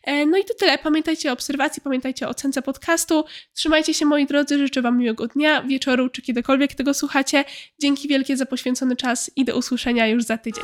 E, 0.04 0.26
no 0.26 0.38
i 0.38 0.46
to 0.46 0.54
tyle. 0.54 0.78
Pamiętajcie 0.78 1.30
o 1.30 1.34
obserwacji, 1.34 1.82
pamiętajcie 1.82 2.28
o 2.28 2.30
ocence 2.30 2.62
podcastu. 2.62 3.26
Trzymajcie 3.54 3.94
się 3.94 4.06
moi 4.06 4.26
drodzy, 4.26 4.58
życzę 4.58 4.82
Wam 4.82 4.98
miłego 4.98 5.28
dnia, 5.28 5.62
wieczoru 5.62 6.10
czy 6.10 6.22
kiedykolwiek 6.22 6.76
tego 6.76 6.94
słuchacie. 6.94 7.46
Dzięki 7.80 8.08
wielkie 8.08 8.38
za 8.38 8.46
poświęcony 8.46 8.96
czas 8.96 9.32
i 9.36 9.46
do 9.46 9.58
usłyszenia 9.58 10.08
już 10.08 10.24
za 10.24 10.38
tydzień. 10.38 10.64